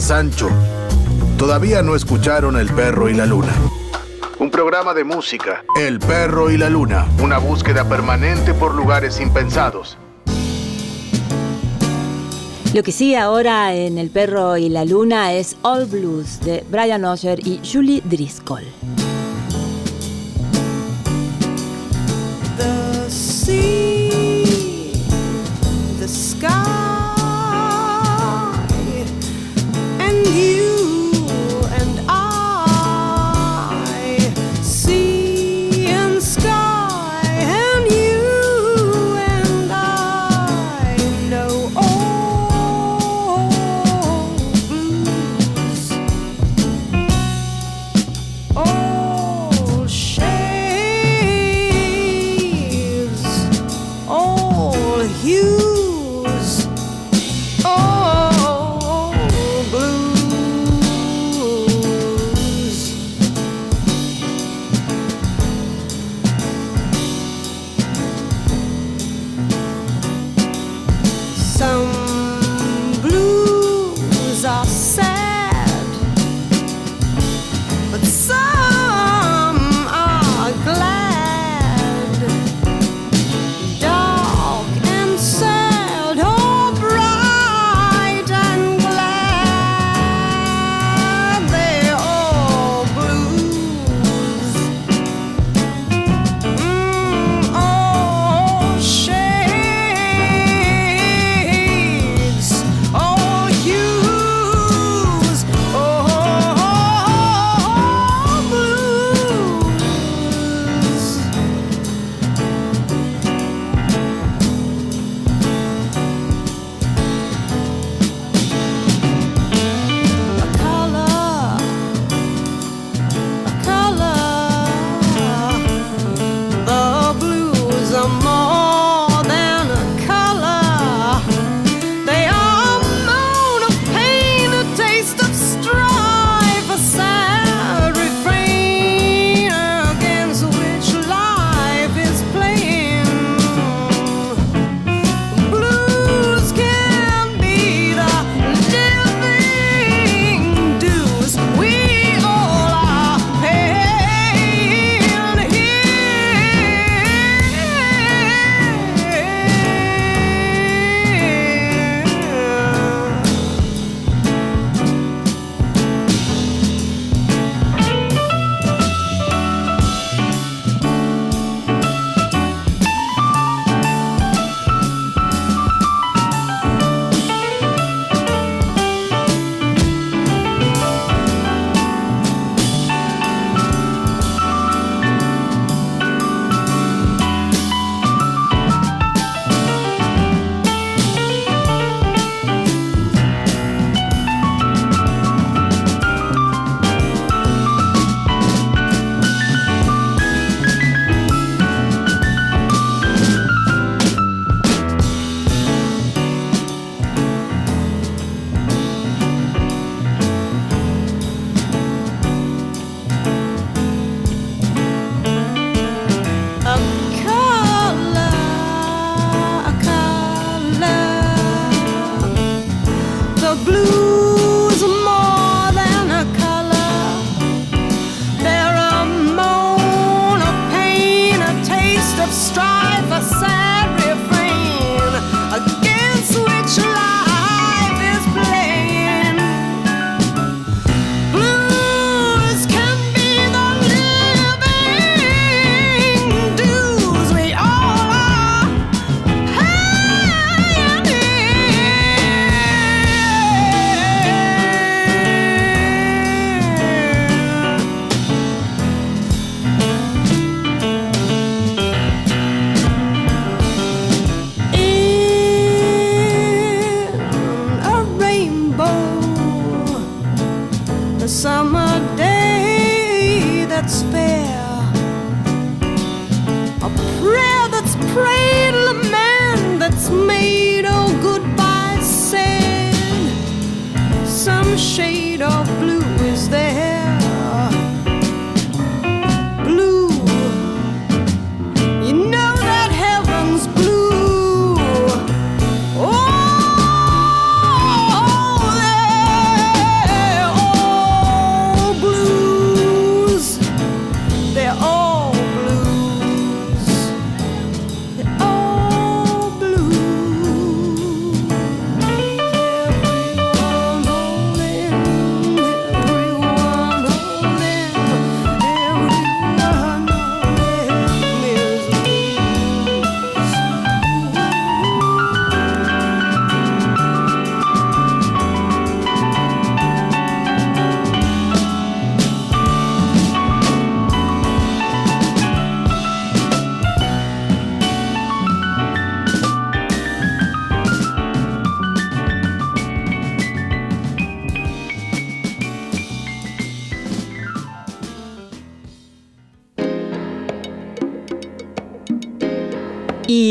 Sancho. 0.02 0.49
Todavía 1.38 1.82
no 1.82 1.95
escucharon 1.95 2.57
El 2.57 2.69
perro 2.69 3.10
y 3.10 3.14
la 3.14 3.26
luna. 3.26 3.53
Un 4.40 4.52
programa 4.52 4.94
de 4.94 5.03
música. 5.03 5.64
El 5.80 5.99
perro 5.99 6.52
y 6.52 6.57
la 6.57 6.69
luna. 6.69 7.07
Una 7.22 7.38
búsqueda 7.38 7.88
permanente 7.88 8.53
por 8.53 8.74
lugares 8.76 9.19
impensados. 9.19 9.98
Lo 12.74 12.84
que 12.84 12.91
sigue 12.91 13.18
ahora 13.18 13.74
en 13.74 13.98
El 13.98 14.10
perro 14.10 14.57
y 14.57 14.69
la 14.69 14.86
luna 14.86 15.34
es 15.34 15.56
All 15.64 15.86
Blues 15.86 16.40
de 16.41 16.64
Brian 16.69 17.06
Osher 17.06 17.40
y 17.48 17.60
Julie 17.64 18.02
Driscoll. 18.06 18.65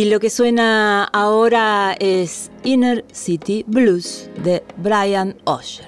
Y 0.07 0.11
lo 0.11 0.21
que 0.21 0.31
suena 0.31 1.03
ahora 1.03 1.97
es 1.99 2.53
Inner 2.63 3.05
City 3.13 3.65
Blues 3.67 4.31
de 4.45 4.63
Brian 4.77 5.35
Osher. 5.43 5.86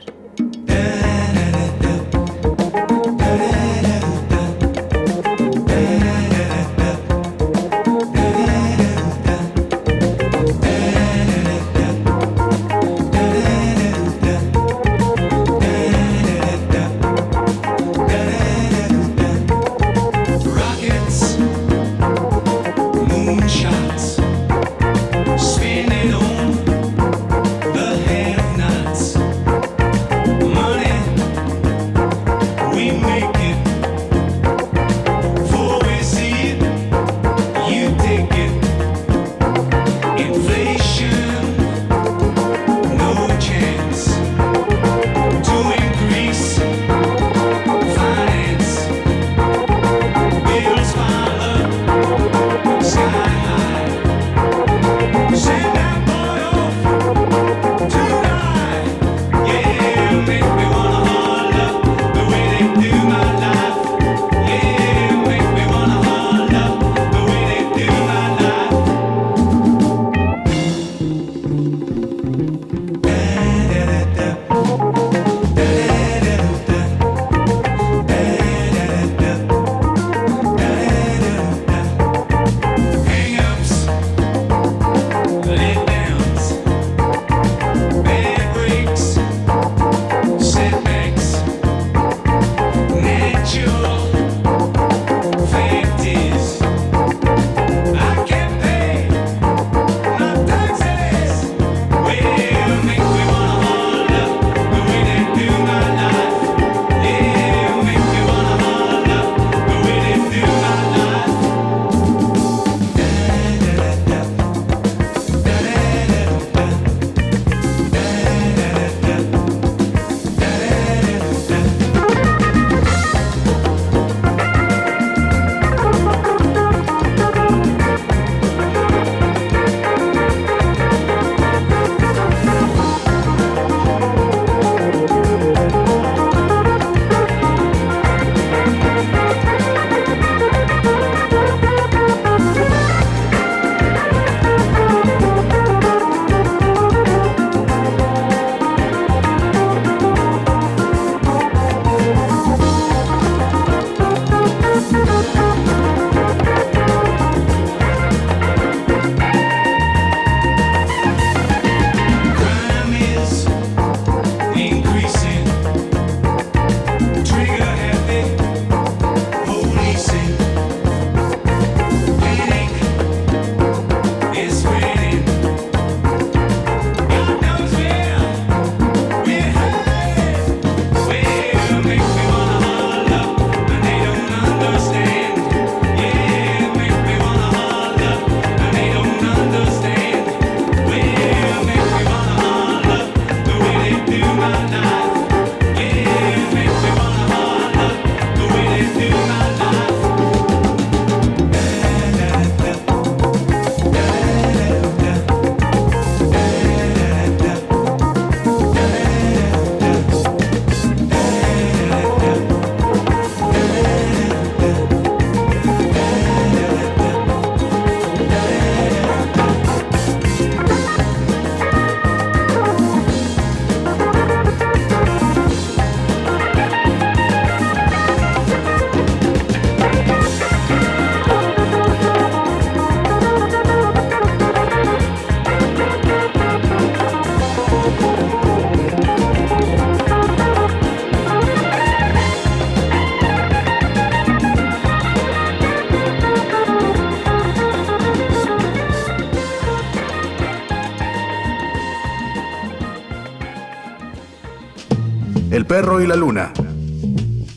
y 256.01 256.07
la 256.07 256.17
luna. 256.17 256.53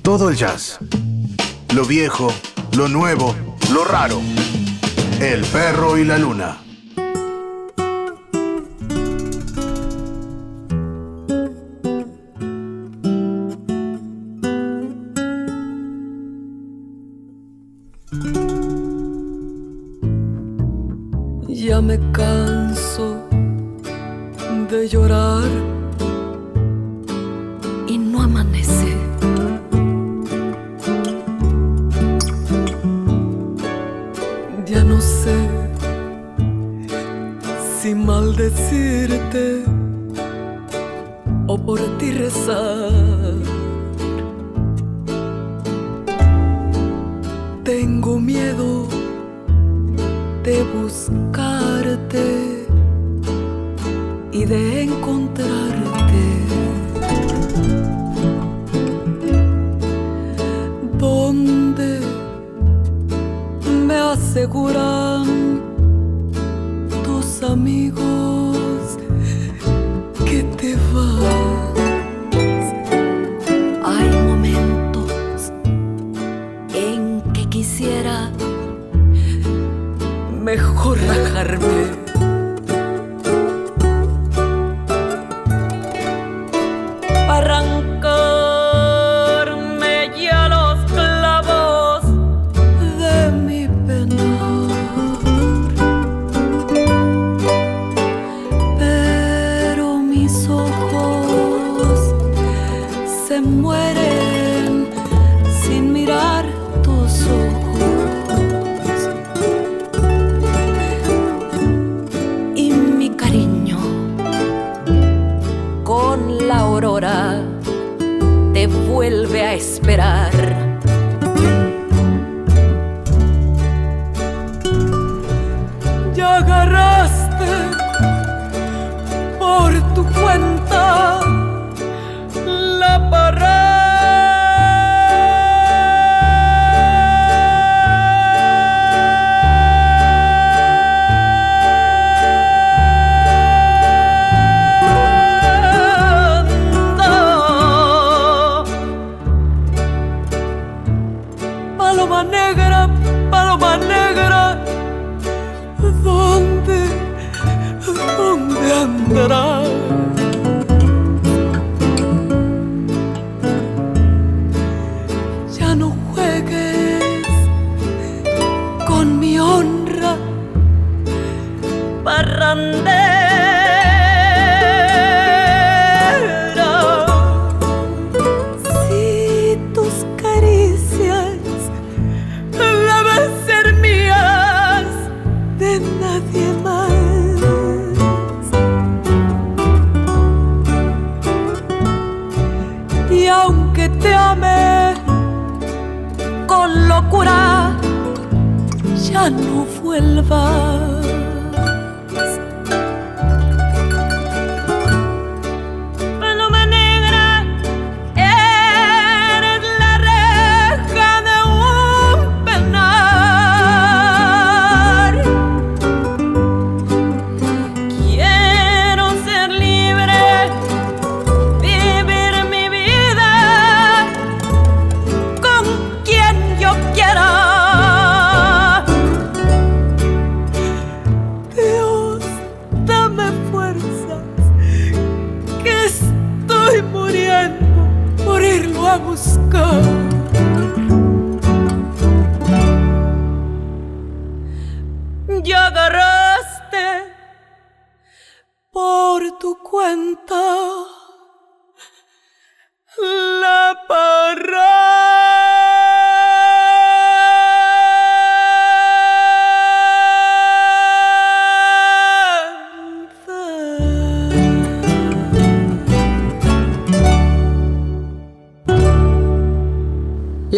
Todo 0.02 0.30
el 0.30 0.36
jazz. 0.36 0.80
Lo 1.74 1.86
viejo, 1.86 2.34
lo 2.76 2.88
nuevo, 2.88 3.36
lo 3.74 3.84
raro. 3.84 4.22
El 5.20 5.44
perro 5.46 5.98
y 5.98 6.06
la 6.06 6.18
luna. 6.18 6.58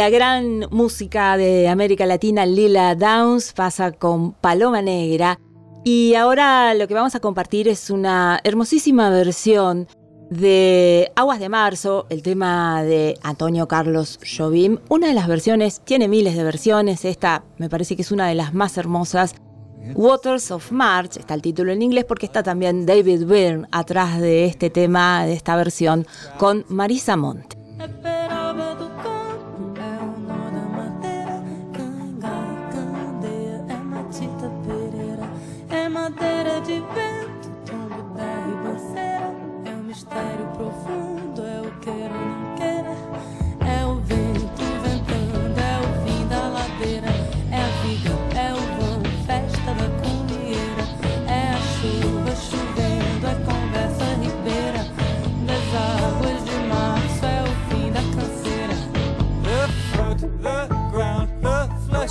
La 0.03 0.09
gran 0.09 0.67
música 0.69 1.37
de 1.37 1.69
América 1.69 2.05
Latina, 2.05 2.45
Lila 2.45 2.93
Downs, 2.93 3.53
pasa 3.53 3.93
con 3.93 4.33
Paloma 4.33 4.81
Negra. 4.81 5.39
Y 5.85 6.15
ahora 6.15 6.73
lo 6.73 6.89
que 6.89 6.93
vamos 6.93 7.15
a 7.15 7.21
compartir 7.21 7.69
es 7.69 7.89
una 7.89 8.41
hermosísima 8.43 9.09
versión 9.09 9.87
de 10.29 11.09
Aguas 11.15 11.39
de 11.39 11.47
Marzo, 11.47 12.05
el 12.09 12.21
tema 12.21 12.83
de 12.83 13.17
Antonio 13.23 13.69
Carlos 13.69 14.19
Jobim. 14.37 14.77
Una 14.89 15.07
de 15.07 15.13
las 15.13 15.29
versiones, 15.29 15.79
tiene 15.85 16.09
miles 16.09 16.35
de 16.35 16.43
versiones, 16.43 17.05
esta 17.05 17.45
me 17.57 17.69
parece 17.69 17.95
que 17.95 18.01
es 18.01 18.11
una 18.11 18.27
de 18.27 18.35
las 18.35 18.53
más 18.53 18.77
hermosas. 18.77 19.35
Waters 19.95 20.51
of 20.51 20.69
March, 20.73 21.15
está 21.15 21.33
el 21.33 21.41
título 21.41 21.71
en 21.71 21.81
inglés 21.81 22.03
porque 22.03 22.25
está 22.25 22.43
también 22.43 22.85
David 22.85 23.23
Byrne 23.23 23.69
atrás 23.71 24.19
de 24.19 24.43
este 24.47 24.69
tema, 24.69 25.25
de 25.25 25.31
esta 25.31 25.55
versión, 25.55 26.05
con 26.37 26.65
Marisa 26.67 27.15
Monte. 27.15 27.62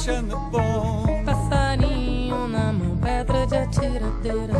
And 0.08 0.28
the 0.28 0.36
bone. 0.50 1.24
Passarinho 1.24 2.48
na 2.48 2.72
mão, 2.72 2.96
pedra 2.96 3.46
de 3.46 3.56
atiradeira. 3.56 4.54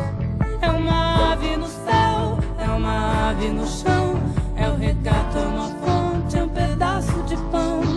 É 0.60 0.70
uma 0.70 1.32
ave 1.32 1.56
no 1.56 1.66
céu, 1.66 2.38
é 2.58 2.68
uma 2.68 3.30
ave 3.30 3.48
no 3.48 3.66
chão. 3.66 4.20
É 4.56 4.68
o 4.68 4.76
regato, 4.76 5.38
é 5.38 5.46
uma 5.46 5.68
fonte, 5.80 6.38
é 6.38 6.44
um 6.44 6.48
pedaço 6.48 7.22
de 7.24 7.36
pão. 7.50 7.91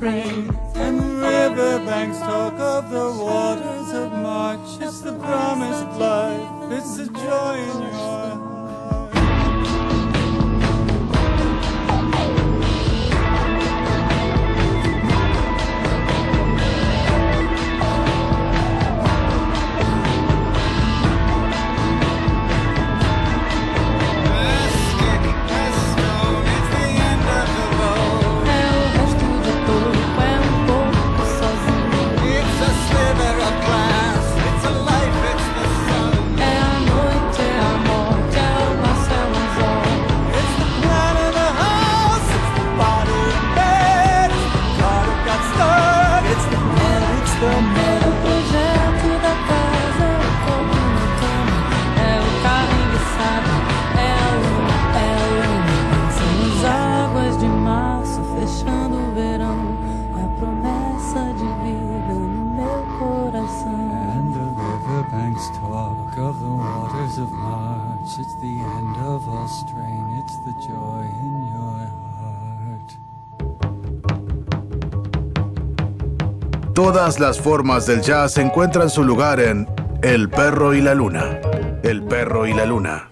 Promise 0.00 0.48
of 0.48 0.54
spring. 0.74 1.20
riverbanks 1.20 2.18
talk 2.18 2.54
of 2.54 2.90
the 2.90 3.22
waters 3.22 3.92
of 3.92 4.12
March. 4.12 4.80
It's 4.80 5.00
the 5.00 5.18
promised 5.18 5.98
life, 5.98 6.72
it's 6.72 6.96
the 6.96 7.06
joy 7.06 7.56
in 7.56 7.82
your 7.82 8.47
Todas 76.98 77.20
las 77.20 77.40
formas 77.40 77.86
del 77.86 78.00
jazz 78.02 78.38
encuentran 78.38 78.90
su 78.90 79.04
lugar 79.04 79.38
en 79.38 79.68
El 80.02 80.28
perro 80.28 80.74
y 80.74 80.80
la 80.80 80.96
luna. 80.96 81.38
El 81.84 82.02
perro 82.02 82.44
y 82.44 82.52
la 82.52 82.66
luna. 82.66 83.08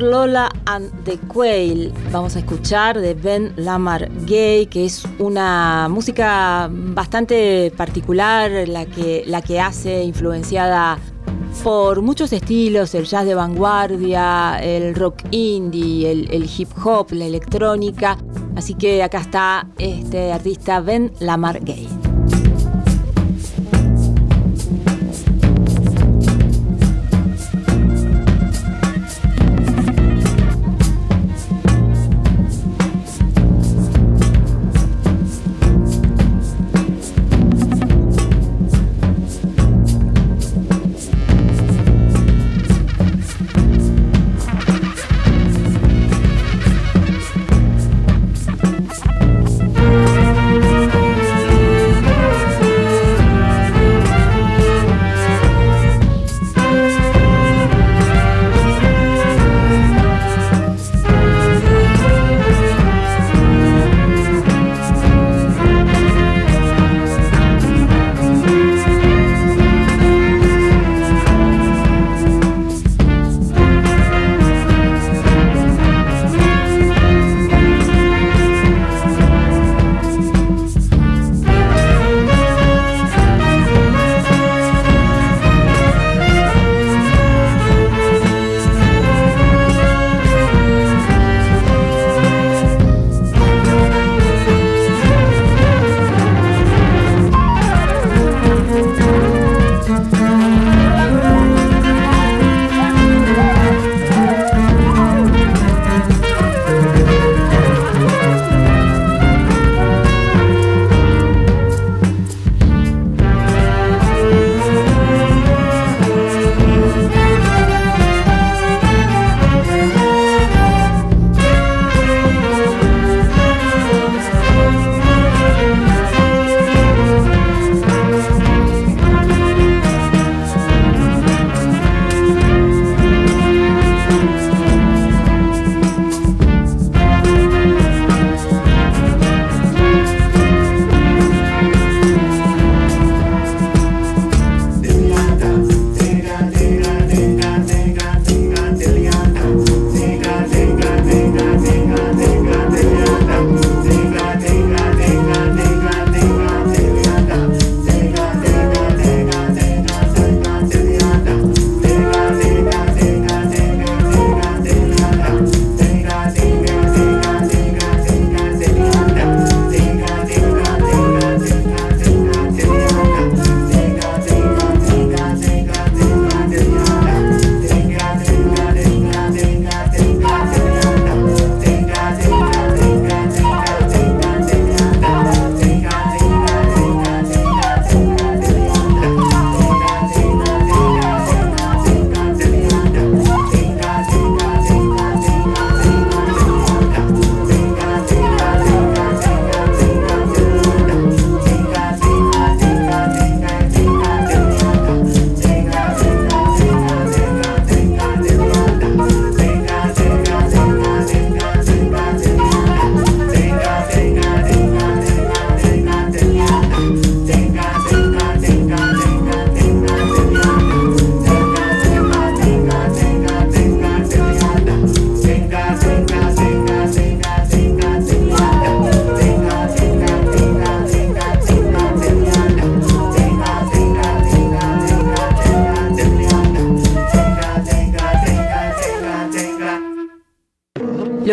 Lola 0.00 0.48
and 0.66 0.92
the 1.04 1.18
Quail. 1.18 1.92
Vamos 2.12 2.36
a 2.36 2.40
escuchar 2.40 2.98
de 2.98 3.14
Ben 3.14 3.52
Lamar 3.56 4.07
Gay, 4.28 4.66
que 4.66 4.84
es 4.84 5.04
una 5.18 5.88
música 5.88 6.68
bastante 6.70 7.72
particular, 7.76 8.68
la 8.68 8.84
que, 8.84 9.24
la 9.26 9.40
que 9.40 9.58
hace 9.58 10.04
influenciada 10.04 10.98
por 11.64 12.02
muchos 12.02 12.32
estilos, 12.32 12.94
el 12.94 13.04
jazz 13.04 13.24
de 13.24 13.34
vanguardia, 13.34 14.58
el 14.62 14.94
rock 14.94 15.22
indie, 15.30 16.10
el, 16.10 16.30
el 16.30 16.44
hip 16.44 16.68
hop, 16.84 17.12
la 17.12 17.24
electrónica. 17.24 18.18
Así 18.54 18.74
que 18.74 19.02
acá 19.02 19.20
está 19.20 19.66
este 19.78 20.32
artista 20.32 20.80
Ben 20.80 21.12
Lamar 21.20 21.64
Gay. 21.64 21.87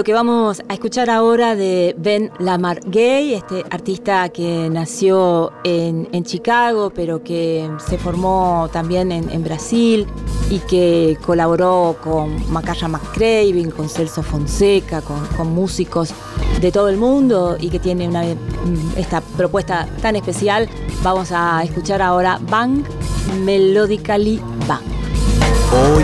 Que 0.06 0.14
vamos 0.14 0.62
a 0.70 0.74
escuchar 0.76 1.10
ahora 1.10 1.56
de 1.56 1.96
Ben 1.98 2.32
Lamar 2.38 2.80
Gay, 2.86 3.34
este 3.34 3.66
artista 3.72 4.30
que 4.30 4.70
nació 4.70 5.52
en, 5.64 6.24
Chicago, 6.24 6.92
pero 6.94 7.24
que 7.24 7.68
se 7.90 7.98
formó 7.98 8.70
también 8.72 9.12
en, 9.12 9.44
Brasil 9.44 10.06
y 10.52 10.60
que 10.60 11.18
colaboró 11.26 11.98
con 12.04 12.52
Macaya 12.52 12.88
McCraving, 12.88 13.72
con 13.72 13.90
Celso 13.90 14.22
Fonseca, 14.22 15.02
con, 15.02 15.48
músicos 15.48 16.14
de 16.62 16.72
todo 16.72 16.88
el 16.90 16.98
mundo 16.98 17.58
y 17.60 17.70
que 17.70 17.80
tiene 17.80 18.08
una, 18.08 18.24
esta 18.96 19.22
propuesta 19.22 19.88
tan 20.04 20.16
especial. 20.16 20.70
Vamos 21.02 21.32
a 21.32 21.64
escuchar 21.64 22.04
ahora 22.04 22.40
Bang 22.48 22.84
Melodically 23.44 24.40
Bang. 24.68 24.84
Oh, 25.74 26.00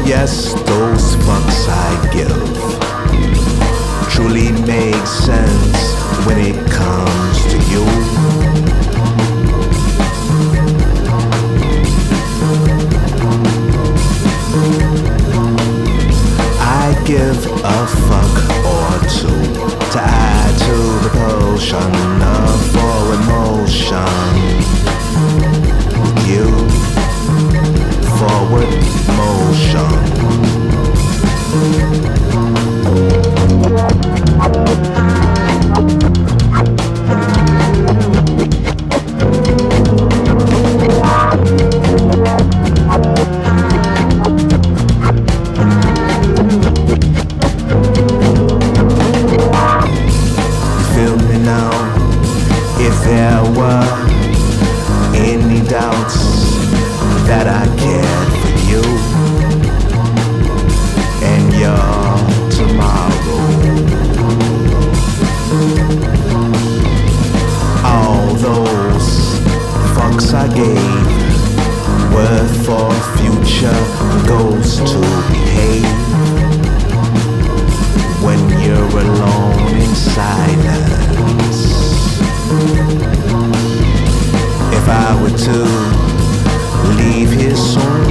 truly 4.21 4.51
make 4.65 5.05
sense 5.07 5.93
when 6.25 6.37
it 6.37 6.55
comes 6.69 7.37
to 7.51 7.57
you. 7.71 7.85
I 16.59 16.93
give 17.05 17.45
a 17.63 17.87
fuck 18.07 18.35
or 18.77 18.91
two 19.09 19.43
to 19.91 19.99
add 19.99 20.53
to 20.65 20.75
the 21.05 21.11
potion 21.21 21.91
of 22.21 22.57
for 22.73 23.01
emotion. 23.21 24.33
You 26.27 26.47
forward 28.17 28.71
You 29.17 29.31
Thank 34.41 34.57
you. 36.81 36.90
Were 85.21 85.29
to 85.29 85.57
leave 86.97 87.31
here 87.31 87.55
soon, 87.55 88.10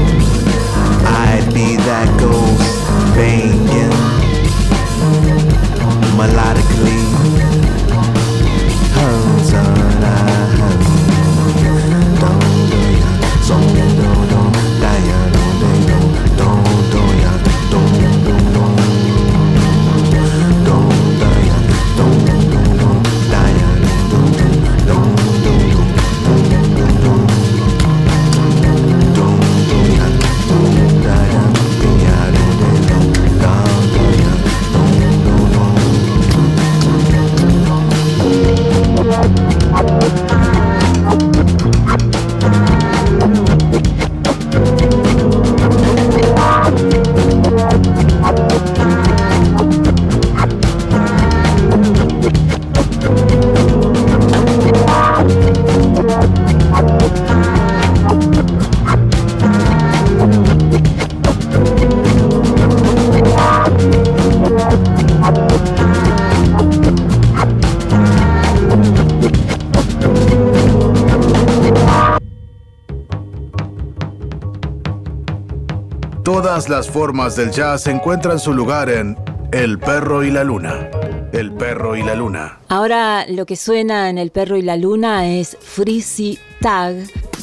las 76.70 76.88
formas 76.88 77.34
del 77.34 77.50
jazz 77.50 77.88
encuentran 77.88 78.38
su 78.38 78.54
lugar 78.54 78.88
en 78.88 79.16
El 79.50 79.80
perro 79.80 80.22
y 80.22 80.30
la 80.30 80.44
luna. 80.44 80.88
El 81.32 81.52
perro 81.52 81.96
y 81.96 82.02
la 82.04 82.14
luna. 82.14 82.60
Ahora 82.68 83.26
lo 83.28 83.44
que 83.44 83.56
suena 83.56 84.08
en 84.08 84.18
El 84.18 84.30
perro 84.30 84.56
y 84.56 84.62
la 84.62 84.76
luna 84.76 85.26
es 85.26 85.56
Freezy 85.60 86.38
Tag, 86.60 86.94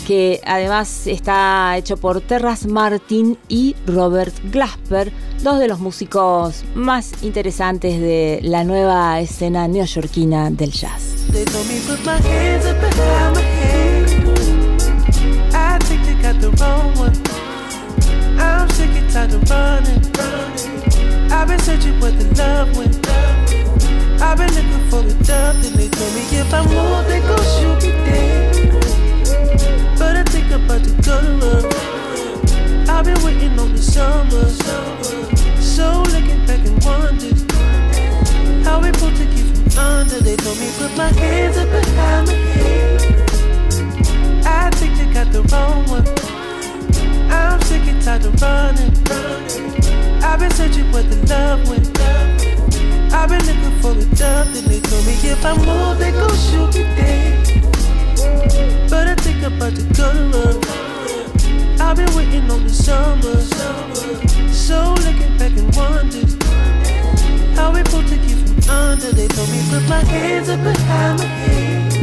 que 0.08 0.40
además 0.46 1.08
está 1.08 1.76
hecho 1.76 1.98
por 1.98 2.22
Terras 2.22 2.66
Martin 2.66 3.38
y 3.50 3.76
Robert 3.86 4.34
Glasper, 4.50 5.12
dos 5.44 5.60
de 5.60 5.68
los 5.68 5.80
músicos 5.80 6.64
más 6.74 7.22
interesantes 7.22 8.00
de 8.00 8.40
la 8.44 8.64
nueva 8.64 9.20
escena 9.20 9.68
neoyorquina 9.68 10.50
del 10.52 10.72
jazz. 10.72 11.28
I'm 18.40 18.70
sick 18.70 18.97
tired 19.18 19.34
of 19.34 19.50
running. 19.50 20.02
I've 21.32 21.48
been 21.48 21.60
searching 21.60 22.00
where 22.00 22.12
the 22.12 22.26
love 22.38 22.78
went. 22.78 22.96
I've 24.22 24.38
been 24.38 24.54
looking 24.54 24.90
for 24.90 25.02
the 25.02 25.16
dove, 25.24 25.62
then 25.64 25.74
they 25.74 25.90
told 25.90 26.14
me 26.14 26.22
if 26.38 26.54
I 26.54 26.62
move, 26.66 27.08
they 27.08 27.22
gon' 27.22 27.46
shoot 27.58 27.80
me 27.84 27.92
dead. 28.06 28.54
But 29.98 30.18
I 30.18 30.24
think 30.24 30.52
I'm 30.52 30.66
about 30.66 30.84
to 30.84 30.94
go. 31.02 31.18
I've 32.94 33.06
been 33.06 33.22
waiting 33.26 33.58
on 33.60 33.74
the 33.74 33.82
summer. 33.82 34.46
So 35.60 36.04
looking 36.14 36.46
back 36.46 36.62
and 36.70 36.84
wondering 36.86 37.40
how 38.64 38.80
we 38.82 38.92
pulled 38.92 39.16
to 39.16 39.26
keep 39.34 39.48
from 39.56 39.80
under. 39.80 40.20
They 40.20 40.36
told 40.36 40.60
me 40.60 40.70
put 40.78 40.96
my 40.96 41.12
hands 41.22 41.58
up 41.58 41.70
behind 41.70 42.28
my 42.28 42.34
head. 42.34 43.02
I 44.46 44.70
think 44.78 44.96
they 44.98 45.12
got 45.12 45.32
the 45.32 45.42
wrong 45.52 45.88
one. 45.88 46.17
I'm 47.48 47.62
sick 47.62 47.88
and 47.88 48.02
tired 48.02 48.26
of 48.26 48.42
running. 48.42 48.92
I've 50.22 50.40
been 50.40 50.52
searching 50.52 50.92
where 50.92 51.04
the 51.04 51.16
love 51.28 51.68
went. 51.70 51.88
I've 53.14 53.30
been 53.30 53.44
looking 53.46 53.80
for 53.82 53.94
the 53.94 54.06
dove, 54.16 54.54
then 54.54 54.66
they 54.66 54.82
told 54.82 55.06
me 55.06 55.14
if 55.14 55.46
I 55.46 55.56
move, 55.56 55.98
they 55.98 56.12
gon' 56.12 56.36
shoot 56.36 56.76
me 56.76 56.84
dead. 56.96 57.64
But 58.90 59.08
I 59.08 59.16
think 59.16 59.44
I'm 59.44 59.56
about 59.56 59.76
to 59.76 59.84
go 59.96 60.12
to 60.14 60.24
run. 60.38 61.80
I've 61.80 61.96
been 61.96 62.14
waiting 62.16 62.52
on 62.52 62.64
the 62.66 62.70
summer. 62.70 63.38
So 64.52 64.94
looking 65.06 65.38
back 65.38 65.56
and 65.56 65.74
wondering 65.76 66.28
how 67.56 67.72
we 67.74 67.82
pulled 67.84 68.08
to 68.08 68.18
keep 68.28 68.38
from 68.46 68.70
under. 68.70 69.12
They 69.14 69.28
told 69.30 69.50
me 69.50 69.62
put 69.70 69.88
my 69.88 70.04
hands 70.04 70.50
up 70.50 70.62
behind 70.64 71.20
my 71.20 71.26
head. 71.26 71.97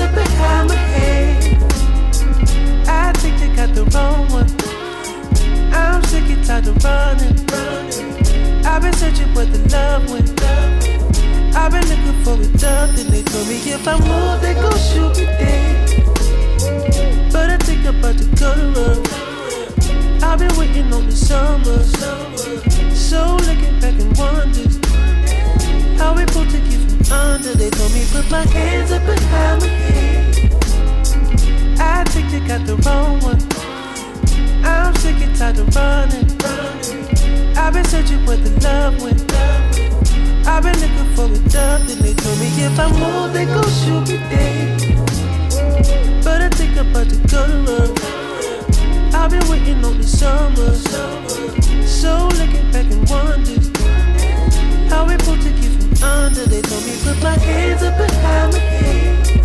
Up 0.00 0.14
behind 0.14 0.68
my 0.68 0.74
head. 0.74 1.62
I 2.88 3.12
think 3.18 3.38
they 3.40 3.54
got 3.54 3.74
the 3.74 3.84
wrong 3.94 4.28
one. 4.30 4.50
I'm 5.72 6.02
sick 6.04 6.24
and 6.24 6.44
tired 6.44 6.66
of 6.68 6.82
running. 6.84 7.38
I've 8.64 8.82
been 8.82 8.92
searching 8.94 9.32
where 9.34 9.46
the 9.46 9.58
love 9.70 10.10
went. 10.10 10.30
I've 11.54 11.70
been 11.72 11.86
looking 11.88 12.22
for 12.24 12.40
a 12.40 12.58
job, 12.58 12.90
then 12.96 13.10
they 13.10 13.22
told 13.22 13.46
me 13.48 13.56
if 13.56 13.86
I 13.86 13.98
move, 13.98 14.40
they 14.40 14.54
gon' 14.54 14.78
shoot 14.78 15.16
me 15.18 15.26
dead. 15.26 16.02
But 17.32 17.50
I 17.50 17.56
think 17.58 17.84
about 17.84 18.16
to 18.18 18.26
go. 18.36 18.52
I've 20.26 20.38
been 20.38 20.56
waiting 20.56 20.92
on 20.92 21.06
the 21.06 21.12
summer. 21.12 21.82
So 22.94 23.36
looking 23.36 23.78
back 23.80 24.00
and 24.00 24.16
wonders 24.16 24.78
how 25.98 26.14
we 26.14 26.24
pulled 26.26 26.48
to 26.50 26.58
get 26.58 26.71
from 26.71 26.71
under. 27.12 27.54
They 27.54 27.70
told 27.70 27.92
me 27.92 28.04
put 28.10 28.30
my 28.30 28.44
hands 28.56 28.90
up 28.90 29.04
behind 29.04 29.60
my 29.62 29.68
head. 29.68 30.52
I 31.78 32.04
think 32.04 32.30
they 32.32 32.40
got 32.40 32.66
the 32.66 32.76
wrong 32.84 33.20
one. 33.20 33.42
I'm 34.64 34.94
sick 34.96 35.20
and 35.26 35.36
tired 35.36 35.58
of 35.58 35.74
running. 35.76 36.28
I've 37.56 37.72
been 37.74 37.84
searching 37.84 38.24
where 38.26 38.38
the 38.38 38.50
love 38.66 39.02
went. 39.02 39.20
I've 40.46 40.62
been 40.62 40.78
looking 40.80 41.10
for 41.14 41.26
a 41.26 41.38
job, 41.48 41.86
then 41.86 41.98
they 42.02 42.14
told 42.14 42.38
me 42.40 42.48
if 42.66 42.78
I 42.78 42.88
move, 43.00 43.32
they 43.32 43.46
gon' 43.46 43.72
shoot 43.80 44.08
me 44.08 44.16
dead. 44.30 44.80
But 46.24 46.40
I 46.42 46.48
think 46.50 46.76
I'm 46.76 46.90
about 46.90 47.08
to 47.10 47.16
go 47.32 47.46
to 47.46 47.58
work. 47.68 47.94
I've 49.14 49.30
been 49.30 49.46
waiting 49.48 49.84
on 49.84 49.98
the 49.98 50.06
summer. 50.06 50.74
So 51.86 52.28
looking 52.38 52.70
back 52.72 52.90
and 52.90 53.08
wonders 53.08 53.70
how 54.90 55.06
we 55.06 55.16
pulled 55.18 55.40
to 55.40 55.50
get 55.50 55.64
from 55.64 55.71
under. 56.00 56.46
They 56.46 56.62
told 56.62 56.84
me 56.84 56.96
put 57.02 57.22
my 57.22 57.36
hands 57.36 57.82
up 57.82 57.96
behind 57.98 58.52
my 58.52 58.58
head. 58.58 59.41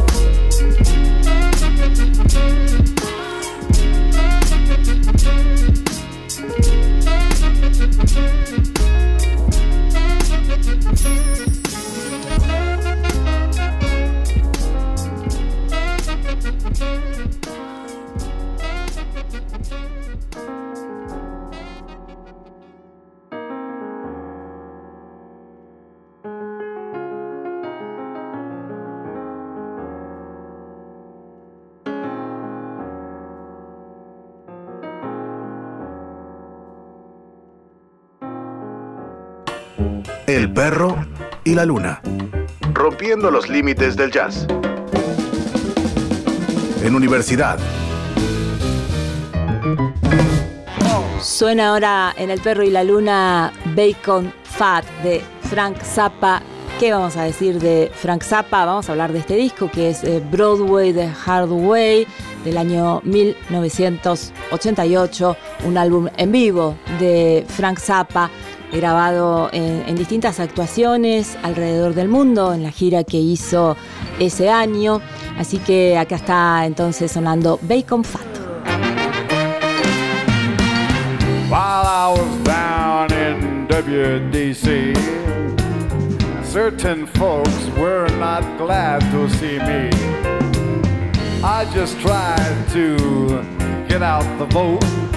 La 41.57 41.65
luna. 41.65 42.01
Rompiendo 42.71 43.29
los 43.31 43.49
límites 43.49 43.97
del 43.97 44.11
jazz. 44.11 44.45
En 46.83 46.93
universidad. 46.93 47.57
Suena 51.19 51.69
ahora 51.69 52.13
en 52.15 52.29
El 52.29 52.39
perro 52.41 52.61
y 52.61 52.69
la 52.69 52.83
luna 52.83 53.51
Bacon 53.75 54.31
Fat 54.43 54.85
de 55.01 55.23
Frank 55.49 55.81
Zappa. 55.81 56.43
¿Qué 56.79 56.91
vamos 56.91 57.17
a 57.17 57.23
decir 57.23 57.59
de 57.59 57.91
Frank 57.91 58.21
Zappa? 58.21 58.63
Vamos 58.63 58.87
a 58.87 58.91
hablar 58.91 59.11
de 59.11 59.17
este 59.17 59.35
disco 59.35 59.71
que 59.71 59.89
es 59.89 60.03
eh, 60.03 60.21
Broadway 60.31 60.93
The 60.93 61.09
Hard 61.25 61.49
Way 61.49 62.05
del 62.45 62.59
año 62.59 63.01
1988, 63.03 65.37
un 65.65 65.77
álbum 65.79 66.07
en 66.17 66.31
vivo 66.31 66.77
de 66.99 67.47
Frank 67.49 67.79
Zappa 67.79 68.29
grabado 68.71 69.49
en, 69.51 69.83
en, 69.87 69.95
distintas 69.95 70.39
actuaciones 70.39 71.37
alrededor 71.43 71.93
del 71.93 72.07
mundo 72.07 72.53
en 72.53 72.63
la 72.63 72.71
gira 72.71 73.03
que 73.03 73.17
hizo 73.17 73.77
ese 74.19 74.49
año. 74.49 75.01
Así 75.37 75.59
que 75.59 75.97
acá 75.97 76.15
está 76.15 76.65
entonces 76.65 77.11
sonando 77.11 77.59
Bacon 77.61 78.03
Fat. 78.03 78.25
While 81.49 81.85
I 81.85 82.11
was 82.11 82.43
down 82.43 83.13
in 83.13 83.67
WDC, 83.69 84.93
certain 86.43 87.07
folks 87.07 87.69
were 87.77 88.09
not 88.19 88.43
glad 88.57 88.99
to 89.11 89.29
see 89.29 89.57
me. 89.59 89.89
I 91.43 91.65
just 91.73 91.97
tried 92.01 92.67
to 92.73 93.43
get 93.87 94.01
out 94.01 94.25
the 94.37 94.45
vote. 94.47 95.16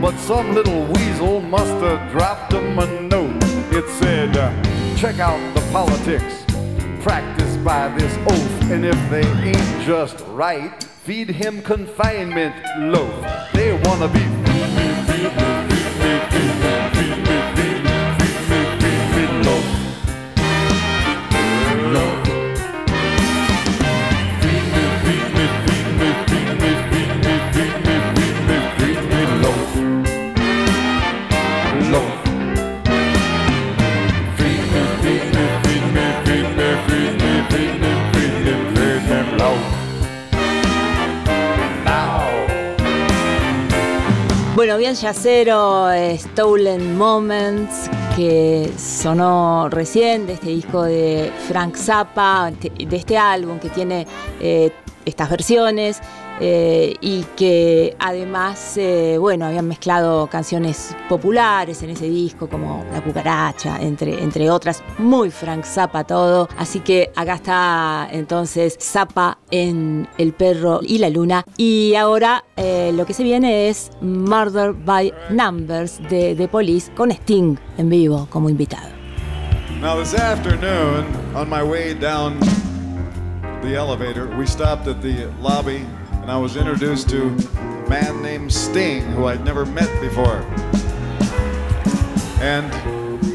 But 0.00 0.16
some 0.18 0.54
little 0.54 0.84
weasel 0.92 1.40
must 1.40 1.72
have 1.82 2.10
dropped 2.12 2.52
him 2.52 2.78
a 2.78 3.00
note. 3.00 3.34
It 3.72 3.88
said, 3.98 4.36
uh, 4.36 4.52
check 4.96 5.18
out 5.18 5.40
the 5.54 5.60
politics 5.72 6.44
practiced 7.02 7.64
by 7.64 7.88
this 7.96 8.16
oaf. 8.28 8.70
And 8.70 8.84
if 8.84 9.10
they 9.10 9.26
ain't 9.42 9.82
just 9.84 10.24
right, 10.28 10.82
feed 10.84 11.28
him 11.30 11.62
confinement 11.62 12.54
loaf. 12.78 13.52
They 13.52 13.72
wanna 13.84 14.08
be 14.08 15.57
Bueno, 44.58 44.76
bien 44.76 44.96
yacero, 44.96 45.88
eh, 45.92 46.18
Stolen 46.18 46.98
Moments, 46.98 47.88
que 48.16 48.68
sonó 48.76 49.68
recién 49.68 50.26
de 50.26 50.32
este 50.32 50.48
disco 50.48 50.82
de 50.82 51.30
Frank 51.46 51.76
Zappa, 51.76 52.50
de 52.50 52.96
este 52.96 53.16
álbum 53.16 53.60
que 53.60 53.68
tiene 53.68 54.04
eh, 54.40 54.72
estas 55.04 55.30
versiones 55.30 56.00
eh, 56.40 56.94
y 57.00 57.22
que 57.36 57.96
además, 57.98 58.76
eh, 58.76 59.16
bueno, 59.18 59.46
habían 59.46 59.66
mezclado 59.66 60.26
canciones 60.28 60.94
populares 61.08 61.82
en 61.82 61.90
ese 61.90 62.08
disco 62.08 62.48
como 62.48 62.84
La 62.92 63.02
Cucaracha, 63.02 63.78
entre, 63.80 64.22
entre 64.22 64.50
otras, 64.50 64.82
muy 64.98 65.30
Frank 65.30 65.64
Zappa 65.64 66.04
todo. 66.04 66.48
Así 66.56 66.80
que 66.80 67.10
acá 67.16 67.34
está 67.34 68.08
entonces 68.10 68.76
Zappa 68.80 69.38
en 69.50 70.08
El 70.18 70.32
Perro 70.32 70.80
y 70.82 70.98
la 70.98 71.10
Luna. 71.10 71.44
Y 71.56 71.94
ahora 71.94 72.44
eh, 72.56 72.92
lo 72.94 73.06
que 73.06 73.14
se 73.14 73.24
viene 73.24 73.68
es 73.68 73.90
Murder 74.00 74.72
by 74.72 75.12
Numbers 75.30 76.00
de 76.08 76.34
The 76.36 76.48
Police 76.48 76.92
con 76.94 77.10
Sting 77.10 77.56
en 77.78 77.88
vivo 77.88 78.26
como 78.30 78.48
invitado. 78.48 78.88
Now, 79.80 79.96
this 79.96 80.12
afternoon, 80.12 81.06
on 81.36 81.48
my 81.48 81.62
way 81.62 81.94
down 81.94 82.40
the 83.62 83.76
elevator, 83.76 84.26
we 84.36 84.44
stopped 84.44 84.88
at 84.88 85.00
lobby 85.40 85.86
and 86.28 86.34
I 86.34 86.38
was 86.38 86.56
introduced 86.56 87.08
to 87.08 87.28
a 87.28 87.88
man 87.88 88.20
named 88.20 88.52
Sting, 88.52 89.00
who 89.12 89.24
I'd 89.24 89.46
never 89.46 89.64
met 89.64 89.88
before. 89.98 90.42
And 92.42 92.70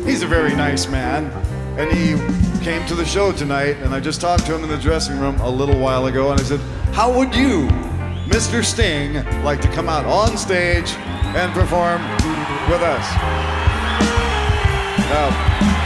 he's 0.06 0.22
a 0.22 0.28
very 0.28 0.56
nice 0.56 0.88
man. 0.88 1.26
And 1.76 1.92
he 1.92 2.14
came 2.64 2.86
to 2.86 2.94
the 2.94 3.04
show 3.04 3.32
tonight, 3.32 3.78
and 3.78 3.96
I 3.96 4.00
just 4.00 4.22
talked 4.22 4.46
to 4.46 4.54
him 4.54 4.64
in 4.64 4.70
the 4.70 4.78
dressing 4.78 5.20
room 5.20 5.40
a 5.40 5.50
little 5.50 5.80
while 5.80 6.06
ago, 6.06 6.30
and 6.30 6.40
I 6.40 6.44
said, 6.44 6.60
How 6.94 7.12
would 7.18 7.34
you, 7.34 7.68
Mr. 8.28 8.64
Sting, 8.64 9.16
like 9.44 9.60
to 9.62 9.68
come 9.70 9.90
out 9.90 10.06
on 10.06 10.38
stage 10.38 10.92
and 11.34 11.52
perform 11.52 12.00
with 12.70 12.84
us? 12.84 13.10
Now, 15.10 15.83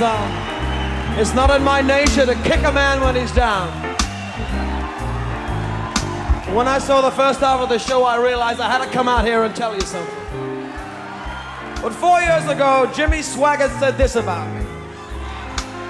Uh, 0.00 1.16
it's 1.18 1.34
not 1.34 1.50
in 1.50 1.64
my 1.64 1.80
nature 1.80 2.24
to 2.24 2.34
kick 2.44 2.62
a 2.64 2.72
man 2.72 3.00
when 3.00 3.16
he's 3.16 3.32
down. 3.32 3.68
When 6.54 6.68
I 6.68 6.78
saw 6.78 7.00
the 7.00 7.10
first 7.10 7.40
half 7.40 7.60
of 7.60 7.68
the 7.68 7.78
show, 7.78 8.04
I 8.04 8.16
realized 8.16 8.60
I 8.60 8.70
had 8.70 8.84
to 8.84 8.90
come 8.92 9.08
out 9.08 9.24
here 9.24 9.42
and 9.42 9.54
tell 9.56 9.74
you 9.74 9.80
something. 9.80 10.14
But 11.82 11.92
four 11.92 12.20
years 12.20 12.46
ago, 12.46 12.90
Jimmy 12.94 13.18
Swaggart 13.18 13.76
said 13.80 13.98
this 13.98 14.14
about 14.14 14.46
me. 14.54 14.64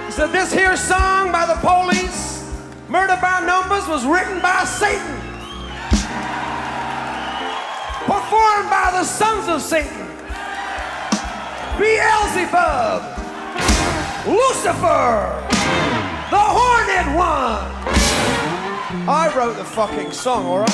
He 0.07 0.11
said, 0.11 0.27
This 0.31 0.51
here 0.51 0.75
song 0.75 1.31
by 1.31 1.45
the 1.45 1.59
police, 1.61 2.51
Murder 2.87 3.17
by 3.21 3.45
Numbers, 3.45 3.87
was 3.87 4.05
written 4.05 4.41
by 4.41 4.63
Satan, 4.65 5.19
performed 8.05 8.69
by 8.69 8.89
the 8.91 9.03
sons 9.03 9.47
of 9.47 9.61
Satan, 9.61 10.07
Beelzebub, 11.77 13.18
Lucifer, 14.27 15.47
the 16.29 16.37
Horned 16.37 17.15
One. 17.15 17.71
I 19.07 19.31
wrote 19.33 19.55
the 19.55 19.63
fucking 19.63 20.11
song, 20.11 20.45
alright? 20.45 20.69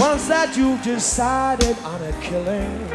Once 0.00 0.26
that 0.26 0.56
you've 0.56 0.82
decided 0.82 1.78
on 1.84 2.02
a 2.02 2.12
killing, 2.20 2.88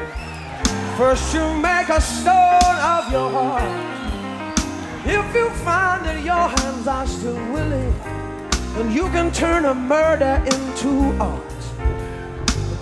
first 0.98 1.34
you 1.34 1.54
make 1.62 1.88
a 1.88 2.02
stone 2.02 2.78
of 2.84 3.10
your 3.14 3.30
heart. 3.32 3.64
If 5.06 5.34
you 5.34 5.50
find 5.64 6.06
that 6.06 6.22
your 6.22 6.50
hands 6.50 6.86
are 6.86 7.08
still 7.08 7.54
willing, 7.54 7.94
then 8.76 8.92
you 8.92 9.08
can 9.12 9.32
turn 9.32 9.64
a 9.64 9.74
murder 9.74 10.44
into 10.46 11.16
art. 11.22 11.55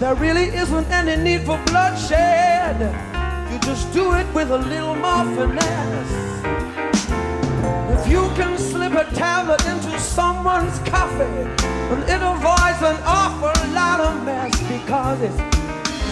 There 0.03 0.15
really 0.15 0.47
isn't 0.53 0.91
any 0.91 1.15
need 1.15 1.45
for 1.45 1.57
bloodshed. 1.67 2.77
You 3.49 3.57
just 3.59 3.93
do 3.93 4.13
it 4.15 4.27
with 4.33 4.51
a 4.51 4.57
little 4.57 4.95
more 4.95 5.23
finesse. 5.33 6.43
If 7.95 8.11
you 8.11 8.27
can 8.35 8.57
slip 8.57 8.91
a 8.95 9.05
tablet 9.15 9.65
into 9.65 9.97
someone's 9.97 10.77
coffee, 10.79 11.45
then 11.87 12.01
it 12.03 12.21
avoids 12.21 12.81
an 12.83 12.99
awful 13.05 13.55
lot 13.71 14.01
of 14.01 14.25
mess 14.25 14.51
because 14.67 15.21
it's 15.21 15.37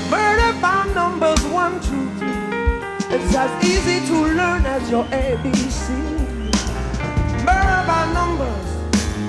murder 0.10 0.54
by 0.62 0.90
numbers 0.96 1.44
one, 1.48 1.74
two, 1.82 2.08
three. 2.16 3.14
It's 3.14 3.36
as 3.36 3.52
easy 3.62 4.08
to 4.08 4.16
learn 4.40 4.66
as 4.68 4.90
your 4.90 5.04
ABC. 5.12 5.90
Murder 7.44 7.84
by 7.92 8.10
numbers 8.14 8.68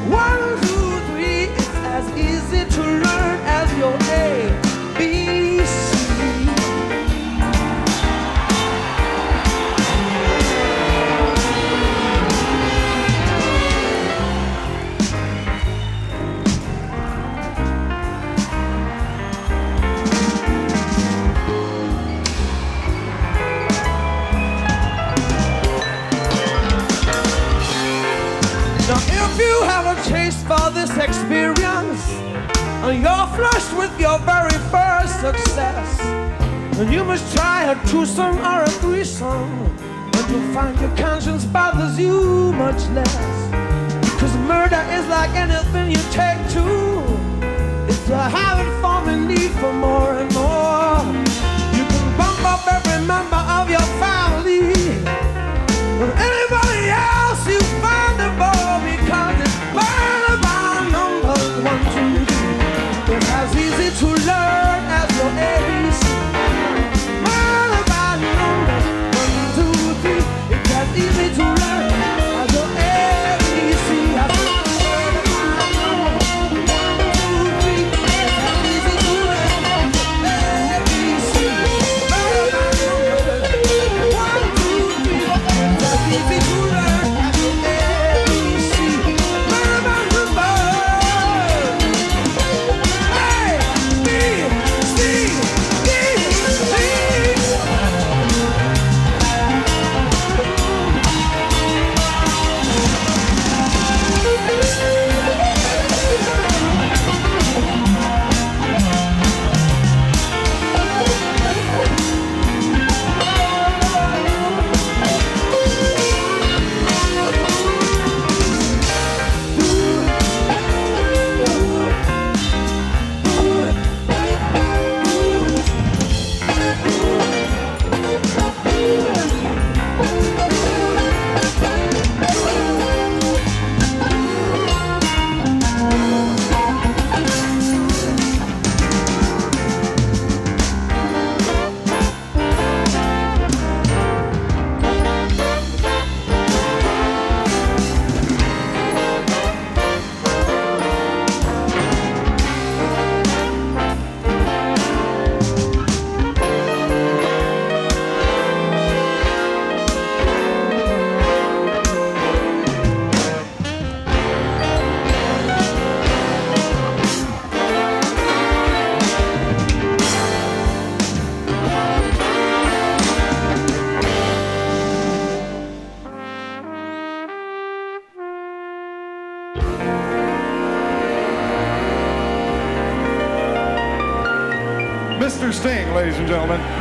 one, 0.09 0.61
two, 0.61 1.01
three. 1.11 1.62
As 1.95 2.09
easy 2.17 2.65
to 2.75 2.81
learn 2.81 3.39
as 3.45 3.69
your 3.79 3.93
ABC. 3.93 5.23
Now, 28.89 28.99
if 29.07 29.39
you 29.39 29.63
have 29.65 29.87
a 29.87 30.03
taste 30.09 30.47
for 30.47 30.71
this 30.71 30.91
experience, 30.97 31.32
and 32.83 33.01
you're 33.01 33.27
flushed 33.37 33.77
with 33.79 33.95
your 34.01 34.19
very 34.21 34.59
first 34.75 35.21
success, 35.21 35.99
then 36.77 36.93
you 36.93 37.05
must 37.05 37.35
try 37.37 37.71
a 37.71 37.75
twosome 37.87 38.39
or 38.39 38.65
a 38.65 38.71
threesome, 38.83 39.53
and 40.15 40.31
you'll 40.31 40.53
find 40.53 40.79
your 40.81 40.95
conscience 40.97 41.45
bothers 41.45 41.97
you 41.99 42.53
much 42.55 42.83
less. 42.91 43.51
Cause 44.19 44.35
murder 44.49 44.83
is 44.91 45.07
like 45.07 45.31
anything 45.35 45.93
you 45.93 46.03
take 46.11 46.43
to, 46.55 46.65
it's 47.89 48.09
a 48.11 48.29
habit 48.29 48.71
forming 48.81 49.29
need 49.29 49.53
for 49.53 49.73
more 49.73 50.15
and 50.15 50.33
more. 50.35 50.99
You 51.77 51.85
can 51.87 52.19
bump 52.19 52.45
up 52.45 52.67
every 52.67 53.07
member 53.07 53.43
of 53.59 53.71
your 53.71 53.87
family. 54.03 54.73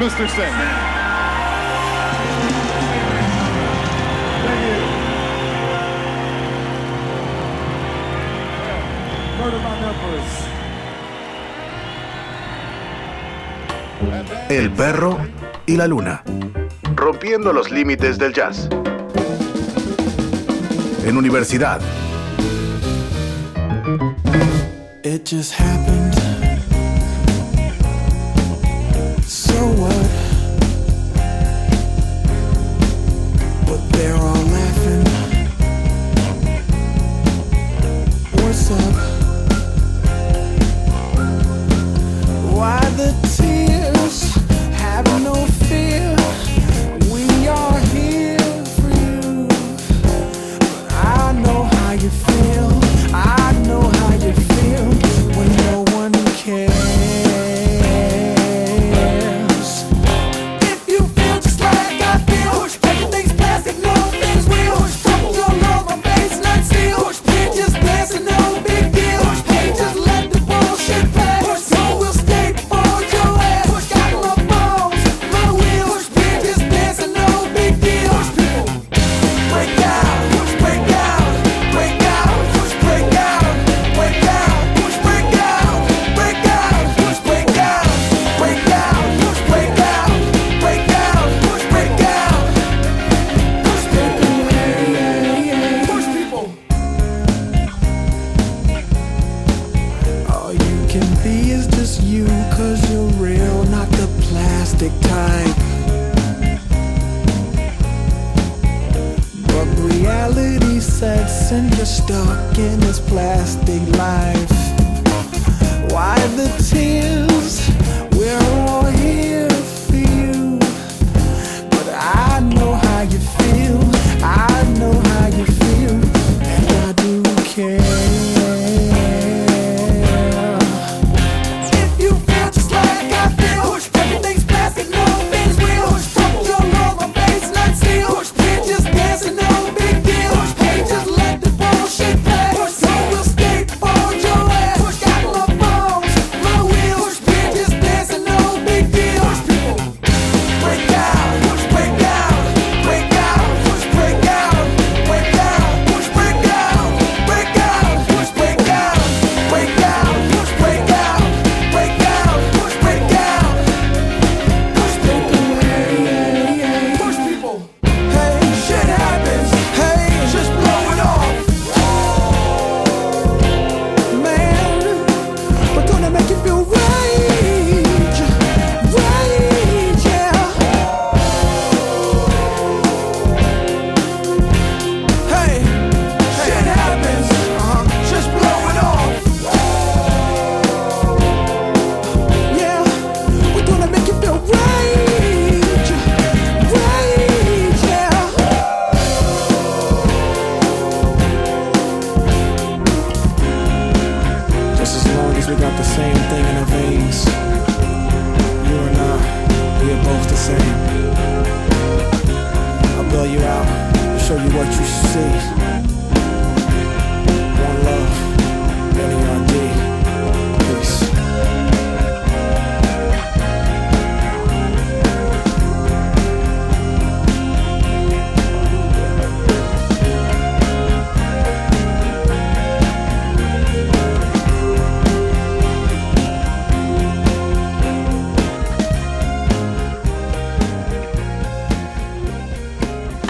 Mr. 0.01 0.27
Numbers. 9.79 10.47
El 14.49 14.71
perro 14.71 15.19
y 15.67 15.77
la 15.77 15.85
luna. 15.85 16.23
Rompiendo 16.95 17.53
los 17.53 17.69
límites 17.69 18.17
del 18.17 18.33
jazz. 18.33 18.69
En 21.05 21.15
universidad. 21.15 21.79
It 25.03 25.29
just 25.29 25.53
happened. 25.59 25.90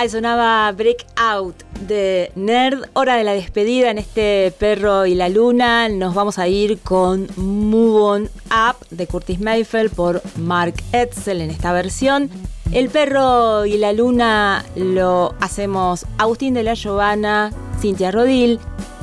Ahí 0.02 0.10
sonaba 0.10 0.72
Breakout 0.72 1.62
de 1.82 2.32
Nerd. 2.34 2.86
Hora 2.94 3.18
de 3.18 3.24
la 3.24 3.34
despedida 3.34 3.92
en 3.92 4.00
este 4.00 4.52
Perro 4.58 5.06
y 5.06 5.14
la 5.14 5.30
Luna. 5.30 5.90
Nos 5.90 6.16
vamos 6.16 6.40
a 6.40 6.48
ir 6.48 6.80
con 6.80 7.28
Move 7.36 8.02
On 8.02 8.24
Up 8.24 8.88
de 8.90 9.06
Curtis 9.06 9.40
Mayfield 9.40 9.94
por 9.94 10.24
Mark 10.38 10.74
Edsel 10.92 11.42
en 11.42 11.52
esta 11.52 11.72
versión. 11.72 12.32
El 12.72 12.90
Perro 12.90 13.68
y 13.68 13.78
la 13.78 13.94
Luna 13.94 14.66
lo 14.76 15.36
hacemos 15.40 16.08
Agustín 16.18 16.56
de 16.56 16.64
la 16.64 16.74
Giovana, 16.74 17.52
Cintia 17.80 18.10
Rodil, 18.10 18.60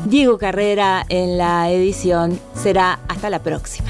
Diego 0.06 0.36
Carrera 0.36 1.06
en 1.08 1.38
la 1.38 1.70
edición. 1.70 2.40
Será 2.56 2.98
hasta 3.06 3.30
la 3.30 3.40
próxima. 3.40 3.87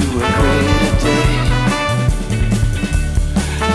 to 0.00 0.06
a 0.16 0.28
greater 0.38 0.94
day. 1.06 1.30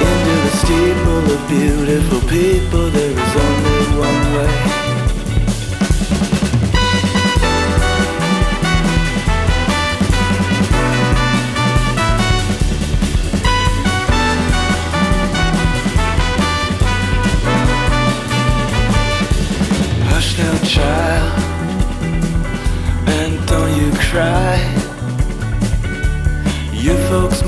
Into 0.10 0.35
the 0.45 0.52
steeple 0.61 1.26
of 1.35 1.41
beautiful 1.47 2.22
people, 2.30 2.89
there 2.89 3.11
is 3.11 3.35
only 3.45 3.85
one 3.99 4.22
way. 4.35 4.85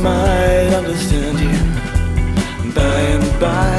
might 0.07 0.71
understand 0.81 1.37
you 1.45 1.57
by 2.77 2.99
and 3.15 3.29
by. 3.43 3.75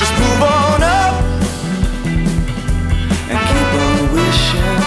Just 0.00 0.14
move 0.20 0.42
on 0.58 0.80
up 1.00 1.14
and 3.30 3.38
keep 3.48 3.70
on 3.84 3.96
wishing. 4.16 4.80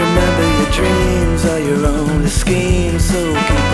Remember, 0.00 0.46
your 0.58 0.70
dreams 0.78 1.42
are 1.52 1.62
your 1.68 1.80
only 1.86 2.32
scheme, 2.42 2.98
so 2.98 3.18
keep. 3.48 3.69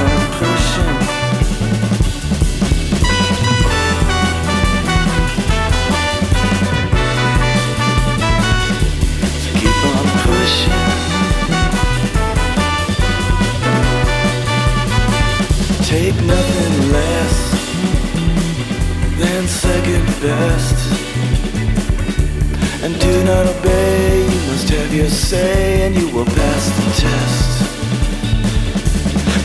you 25.07 25.13
say 25.13 25.83
and 25.83 25.95
you 25.95 26.09
will 26.09 26.25
pass 26.25 26.69
the 26.77 26.83
test. 27.01 27.61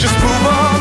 Just 0.01 0.15
move 0.23 0.47
on. 0.47 0.80